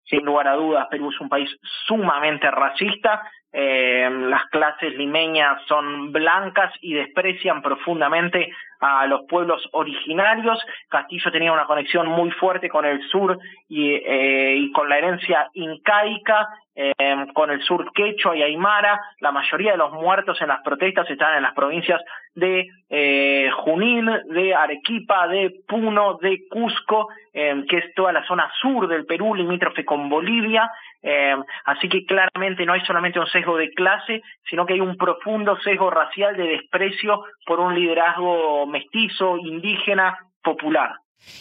Sin 0.04 0.24
lugar 0.24 0.48
a 0.48 0.54
dudas, 0.54 0.86
Perú 0.90 1.10
es 1.10 1.20
un 1.20 1.28
país 1.28 1.48
sumamente 1.86 2.50
racista, 2.50 3.22
eh, 3.56 4.10
las 4.10 4.46
clases 4.46 4.94
limeñas 4.96 5.62
son 5.68 6.10
blancas 6.10 6.72
y 6.80 6.94
desprecian 6.94 7.62
profundamente 7.62 8.50
a 8.80 9.06
los 9.06 9.22
pueblos 9.28 9.62
originarios. 9.70 10.60
Castillo 10.88 11.30
tenía 11.30 11.52
una 11.52 11.66
conexión 11.66 12.08
muy 12.08 12.32
fuerte 12.32 12.68
con 12.68 12.84
el 12.84 13.00
sur 13.08 13.38
y, 13.68 13.92
eh, 13.92 14.56
y 14.56 14.72
con 14.72 14.88
la 14.88 14.98
herencia 14.98 15.48
incaica, 15.54 16.48
eh, 16.74 16.92
con 17.32 17.52
el 17.52 17.62
sur 17.62 17.92
quechua 17.92 18.36
y 18.36 18.42
aymara. 18.42 19.00
La 19.20 19.30
mayoría 19.30 19.72
de 19.72 19.78
los 19.78 19.92
muertos 19.92 20.40
en 20.42 20.48
las 20.48 20.60
protestas 20.62 21.08
están 21.08 21.36
en 21.36 21.42
las 21.42 21.54
provincias 21.54 22.02
de 22.34 22.66
eh, 22.90 23.48
Junín, 23.58 24.10
de 24.30 24.54
Arequipa, 24.54 25.28
de 25.28 25.54
Puno, 25.68 26.18
de 26.20 26.48
Cusco, 26.50 27.08
eh, 27.32 27.64
que 27.68 27.78
es 27.78 27.94
toda 27.94 28.12
la 28.12 28.26
zona 28.26 28.50
sur 28.60 28.88
del 28.88 29.06
Perú, 29.06 29.34
limítrofe 29.34 29.84
con 29.84 30.08
Bolivia. 30.08 30.68
Eh, 31.06 31.36
así 31.66 31.88
que 31.88 32.06
claramente 32.06 32.64
no 32.64 32.72
hay 32.72 32.80
solamente 32.86 33.20
un 33.20 33.26
sesgo 33.26 33.58
de 33.58 33.70
clase, 33.72 34.22
sino 34.48 34.64
que 34.64 34.72
hay 34.72 34.80
un 34.80 34.96
profundo 34.96 35.56
sesgo 35.62 35.90
racial 35.90 36.34
de 36.36 36.44
desprecio 36.44 37.24
por 37.46 37.60
un 37.60 37.74
liderazgo 37.74 38.66
mestizo, 38.66 39.36
indígena, 39.36 40.16
popular. 40.42 40.96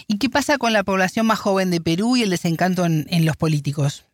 ¿Y 0.08 0.20
qué 0.20 0.30
pasa 0.30 0.58
con 0.58 0.74
la 0.74 0.84
población 0.84 1.28
más 1.28 1.40
joven 1.40 1.72
de 1.72 1.82
Perú 1.82 2.18
y 2.18 2.24
el 2.24 2.30
desencanto 2.30 2.86
en 2.86 3.26
los 3.26 3.38
políticos? 3.38 4.06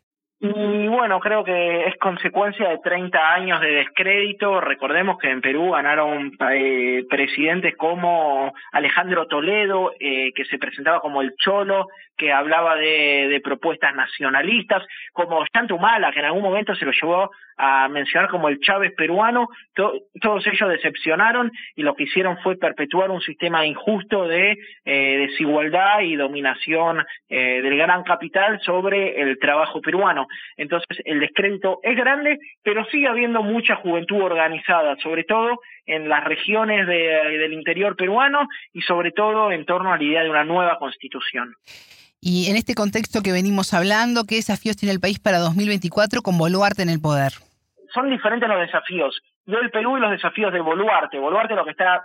Y 0.41 0.87
bueno, 0.87 1.19
creo 1.19 1.43
que 1.43 1.87
es 1.87 1.97
consecuencia 1.97 2.69
de 2.69 2.77
30 2.77 3.33
años 3.33 3.59
de 3.59 3.71
descrédito. 3.71 4.61
Recordemos 4.61 5.17
que 5.17 5.29
en 5.29 5.41
Perú 5.41 5.71
ganaron 5.71 6.31
eh, 6.51 7.03
presidentes 7.09 7.75
como 7.75 8.53
Alejandro 8.71 9.27
Toledo, 9.27 9.91
eh, 9.99 10.31
que 10.33 10.45
se 10.45 10.57
presentaba 10.57 11.01
como 11.01 11.21
el 11.21 11.35
Cholo, 11.35 11.87
que 12.19 12.31
hablaba 12.33 12.75
de, 12.75 13.41
propuestas 13.43 13.95
nacionalistas, 13.95 14.83
como 15.13 15.43
Humala, 15.71 16.11
que 16.11 16.19
en 16.19 16.25
algún 16.25 16.43
momento 16.43 16.75
se 16.75 16.85
lo 16.85 16.91
llevó 16.91 17.31
a 17.57 17.87
mencionar 17.87 18.29
como 18.29 18.47
el 18.49 18.59
Chávez 18.59 18.93
peruano, 18.95 19.47
todos 19.73 20.47
ellos 20.47 20.69
decepcionaron 20.69 21.51
y 21.75 21.83
lo 21.83 21.95
que 21.95 22.03
hicieron 22.03 22.37
fue 22.39 22.57
perpetuar 22.57 23.09
un 23.11 23.21
sistema 23.21 23.65
injusto 23.65 24.27
de 24.27 24.57
eh, 24.85 25.17
desigualdad 25.27 26.01
y 26.01 26.15
dominación 26.15 27.03
eh, 27.27 27.61
del 27.61 27.77
gran 27.77 28.03
capital 28.03 28.59
sobre 28.61 29.21
el 29.21 29.39
trabajo 29.39 29.81
peruano. 29.81 30.27
Entonces, 30.57 31.01
el 31.05 31.19
descrédito 31.19 31.79
es 31.83 31.95
grande, 31.95 32.39
pero 32.63 32.85
sigue 32.85 33.07
habiendo 33.07 33.43
mucha 33.43 33.75
juventud 33.75 34.21
organizada, 34.21 34.95
sobre 34.97 35.23
todo 35.23 35.59
en 35.85 36.07
las 36.07 36.23
regiones 36.23 36.85
del 36.87 37.51
interior 37.51 37.95
peruano 37.95 38.47
y 38.73 38.81
sobre 38.81 39.11
todo 39.11 39.51
en 39.51 39.65
torno 39.65 39.91
a 39.91 39.97
la 39.97 40.03
idea 40.03 40.23
de 40.23 40.29
una 40.29 40.43
nueva 40.43 40.77
constitución. 40.77 41.55
Y 42.21 42.49
en 42.49 42.57
este 42.57 42.75
contexto 42.75 43.21
que 43.21 43.31
venimos 43.31 43.73
hablando, 43.73 44.25
¿qué 44.25 44.35
desafíos 44.35 44.75
tiene 44.75 44.93
el 44.93 44.99
país 44.99 45.19
para 45.19 45.39
2024 45.39 46.21
con 46.21 46.37
Boluarte 46.37 46.81
en 46.81 46.89
el 46.89 46.99
poder? 46.99 47.31
Son 47.93 48.09
diferentes 48.09 48.47
los 48.47 48.59
desafíos. 48.59 49.21
Yo 49.49 49.57
el 49.57 49.71
Perú 49.71 49.97
y 49.97 49.99
los 49.99 50.11
desafíos 50.11 50.53
de 50.53 50.59
Boluarte. 50.59 51.17
Boluarte 51.17 51.55
lo 51.55 51.65
que 51.65 51.71
está 51.71 52.03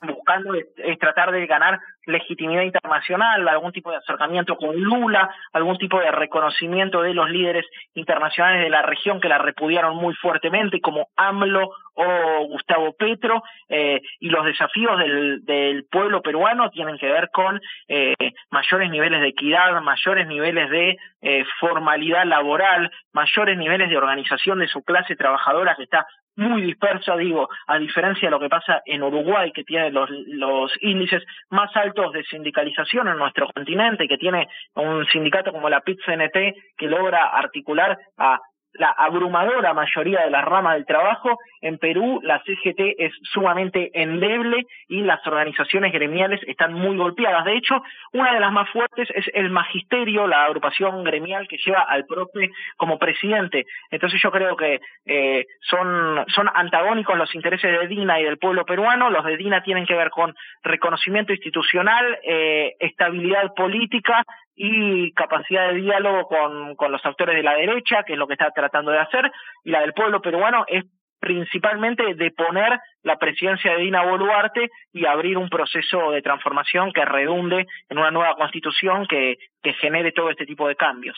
buscando 0.00 0.54
es, 0.54 0.98
tratar 0.98 1.30
de 1.30 1.46
ganar 1.46 1.78
legitimidad 2.06 2.62
internacional, 2.62 3.46
algún 3.46 3.70
tipo 3.70 3.90
de 3.90 3.98
acercamiento 3.98 4.56
con 4.56 4.74
Lula, 4.80 5.30
algún 5.52 5.76
tipo 5.76 6.00
de 6.00 6.10
reconocimiento 6.10 7.02
de 7.02 7.12
los 7.12 7.28
líderes 7.28 7.66
internacionales 7.92 8.62
de 8.62 8.70
la 8.70 8.80
región 8.80 9.20
que 9.20 9.28
la 9.28 9.36
repudiaron 9.36 9.94
muy 9.96 10.14
fuertemente, 10.14 10.80
como 10.80 11.08
AMLO 11.16 11.70
o 11.92 12.46
Gustavo 12.46 12.94
Petro, 12.94 13.42
eh, 13.68 14.00
y 14.18 14.30
los 14.30 14.46
desafíos 14.46 14.98
del, 14.98 15.44
del, 15.44 15.84
pueblo 15.84 16.22
peruano 16.22 16.70
tienen 16.70 16.96
que 16.96 17.12
ver 17.12 17.28
con 17.30 17.60
eh, 17.88 18.14
mayores 18.50 18.90
niveles 18.90 19.20
de 19.20 19.28
equidad, 19.28 19.78
mayores 19.82 20.26
niveles 20.26 20.70
de 20.70 20.96
eh, 21.20 21.44
formalidad 21.58 22.24
laboral, 22.24 22.90
mayores 23.12 23.58
niveles 23.58 23.90
de 23.90 23.98
organización 23.98 24.60
de 24.60 24.68
su 24.68 24.82
clase 24.82 25.14
trabajadora 25.14 25.74
que 25.76 25.82
está 25.82 26.06
muy 26.40 26.62
dispersa, 26.62 27.16
digo, 27.16 27.48
a 27.66 27.78
diferencia 27.78 28.26
de 28.26 28.30
lo 28.30 28.40
que 28.40 28.48
pasa 28.48 28.82
en 28.86 29.02
Uruguay, 29.02 29.52
que 29.52 29.62
tiene 29.62 29.90
los, 29.90 30.08
los 30.10 30.72
índices 30.80 31.22
más 31.50 31.70
altos 31.76 32.12
de 32.12 32.24
sindicalización 32.24 33.08
en 33.08 33.18
nuestro 33.18 33.46
continente, 33.52 34.08
que 34.08 34.16
tiene 34.16 34.48
un 34.74 35.06
sindicato 35.06 35.52
como 35.52 35.68
la 35.68 35.82
PIT-CNT 35.82 36.76
que 36.76 36.86
logra 36.86 37.28
articular 37.28 37.98
a 38.16 38.40
la 38.74 38.90
abrumadora 38.90 39.74
mayoría 39.74 40.24
de 40.24 40.30
las 40.30 40.44
ramas 40.44 40.74
del 40.74 40.86
trabajo, 40.86 41.38
en 41.60 41.78
Perú 41.78 42.20
la 42.22 42.42
CGT 42.44 42.94
es 42.98 43.12
sumamente 43.22 43.90
endeble 43.94 44.66
y 44.88 45.02
las 45.02 45.24
organizaciones 45.26 45.92
gremiales 45.92 46.40
están 46.46 46.72
muy 46.74 46.96
golpeadas. 46.96 47.44
De 47.44 47.56
hecho, 47.56 47.82
una 48.12 48.32
de 48.32 48.40
las 48.40 48.52
más 48.52 48.68
fuertes 48.70 49.08
es 49.14 49.26
el 49.34 49.50
magisterio, 49.50 50.26
la 50.26 50.44
agrupación 50.44 51.04
gremial 51.04 51.48
que 51.48 51.58
lleva 51.58 51.82
al 51.82 52.06
propio 52.06 52.48
como 52.76 52.98
presidente. 52.98 53.66
Entonces 53.90 54.20
yo 54.22 54.30
creo 54.30 54.56
que 54.56 54.80
eh, 55.06 55.46
son, 55.60 56.24
son 56.28 56.48
antagónicos 56.54 57.16
los 57.16 57.34
intereses 57.34 57.70
de 57.70 57.86
Dina 57.88 58.20
y 58.20 58.24
del 58.24 58.38
pueblo 58.38 58.64
peruano. 58.64 59.10
Los 59.10 59.24
de 59.24 59.36
Dina 59.36 59.62
tienen 59.62 59.86
que 59.86 59.94
ver 59.94 60.10
con 60.10 60.34
reconocimiento 60.62 61.32
institucional, 61.32 62.18
eh, 62.22 62.74
estabilidad 62.78 63.52
política 63.54 64.24
y 64.62 65.10
capacidad 65.12 65.68
de 65.68 65.80
diálogo 65.80 66.28
con, 66.28 66.76
con 66.76 66.92
los 66.92 67.00
actores 67.06 67.34
de 67.34 67.42
la 67.42 67.54
derecha, 67.54 68.02
que 68.06 68.12
es 68.12 68.18
lo 68.18 68.26
que 68.26 68.34
está 68.34 68.50
tratando 68.50 68.90
de 68.90 68.98
hacer, 68.98 69.32
y 69.64 69.70
la 69.70 69.80
del 69.80 69.94
pueblo 69.94 70.20
peruano 70.20 70.66
es 70.68 70.84
principalmente 71.18 72.14
de 72.14 72.30
poner 72.30 72.78
la 73.02 73.16
presidencia 73.18 73.72
de 73.72 73.84
Dina 73.84 74.04
Boluarte 74.04 74.68
y 74.92 75.06
abrir 75.06 75.38
un 75.38 75.48
proceso 75.48 76.10
de 76.10 76.20
transformación 76.20 76.92
que 76.92 77.06
redunde 77.06 77.66
en 77.88 77.98
una 77.98 78.10
nueva 78.10 78.36
constitución 78.36 79.06
que, 79.08 79.38
que 79.62 79.72
genere 79.74 80.12
todo 80.12 80.28
este 80.28 80.44
tipo 80.44 80.68
de 80.68 80.76
cambios. 80.76 81.16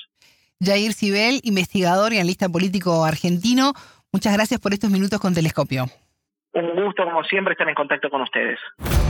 Jair 0.61 0.93
Sibel, 0.93 1.41
investigador 1.43 2.13
y 2.13 2.19
analista 2.19 2.49
político 2.49 3.05
argentino, 3.05 3.73
muchas 4.13 4.35
gracias 4.35 4.61
por 4.61 4.73
estos 4.73 4.91
minutos 4.91 5.19
con 5.19 5.35
Telescopio. 5.35 5.87
Un 6.55 6.85
gusto, 6.85 7.03
como 7.03 7.25
siempre, 7.25 7.55
estar 7.55 7.69
en 7.69 7.75
contacto 7.75 8.09
con 8.09 8.23
ustedes. 8.23 8.61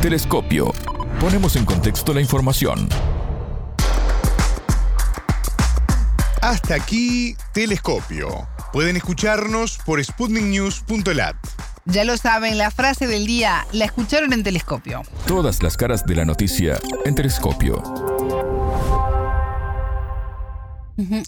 Telescopio. 0.01 0.73
Ponemos 1.21 1.55
en 1.57 1.67
contexto 1.67 2.15
la 2.15 2.21
información. 2.21 2.89
Hasta 6.43 6.75
aquí, 6.75 7.37
Telescopio. 7.55 8.27
Pueden 8.73 8.97
escucharnos 8.97 9.79
por 9.87 10.03
sputniknews.lat. 10.03 11.37
Ya 11.85 12.03
lo 12.03 12.17
saben, 12.17 12.59
la 12.59 12.73
frase 12.73 13.07
del 13.07 13.27
día 13.27 13.63
la 13.73 13.85
escucharon 13.85 14.33
en 14.33 14.43
Telescopio. 14.43 15.03
Todas 15.29 15.63
las 15.63 15.77
caras 15.77 16.05
de 16.05 16.17
la 16.17 16.25
noticia 16.25 16.79
en 17.05 17.15
Telescopio. 17.15 17.77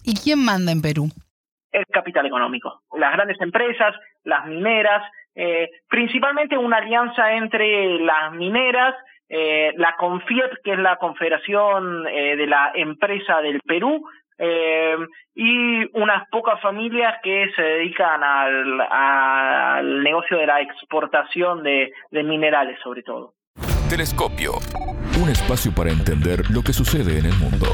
¿Y 0.02 0.14
quién 0.16 0.44
manda 0.44 0.72
en 0.72 0.82
Perú? 0.82 1.06
El 1.70 1.86
capital 1.86 2.26
económico. 2.26 2.82
Las 2.98 3.12
grandes 3.12 3.40
empresas, 3.40 3.94
las 4.24 4.46
mineras, 4.46 5.04
eh, 5.36 5.70
principalmente 5.88 6.58
una 6.58 6.78
alianza 6.78 7.34
entre 7.34 8.00
las 8.00 8.32
mineras, 8.32 8.96
eh, 9.28 9.72
la 9.76 9.94
CONFIEP, 9.96 10.62
que 10.64 10.72
es 10.72 10.78
la 10.78 10.96
Confederación 10.96 12.04
eh, 12.08 12.34
de 12.34 12.46
la 12.48 12.72
Empresa 12.74 13.40
del 13.40 13.60
Perú, 13.60 14.04
eh, 14.44 14.96
y 15.34 15.98
unas 15.98 16.28
pocas 16.30 16.60
familias 16.60 17.14
que 17.22 17.50
se 17.56 17.62
dedican 17.62 18.22
al, 18.22 18.80
al 18.90 20.02
negocio 20.02 20.36
de 20.38 20.46
la 20.46 20.60
exportación 20.60 21.62
de, 21.62 21.92
de 22.10 22.22
minerales 22.22 22.78
sobre 22.82 23.02
todo. 23.02 23.34
Telescopio, 23.88 24.52
un 25.22 25.30
espacio 25.30 25.72
para 25.74 25.90
entender 25.90 26.50
lo 26.50 26.62
que 26.62 26.72
sucede 26.72 27.18
en 27.18 27.26
el 27.26 27.36
mundo. 27.38 27.66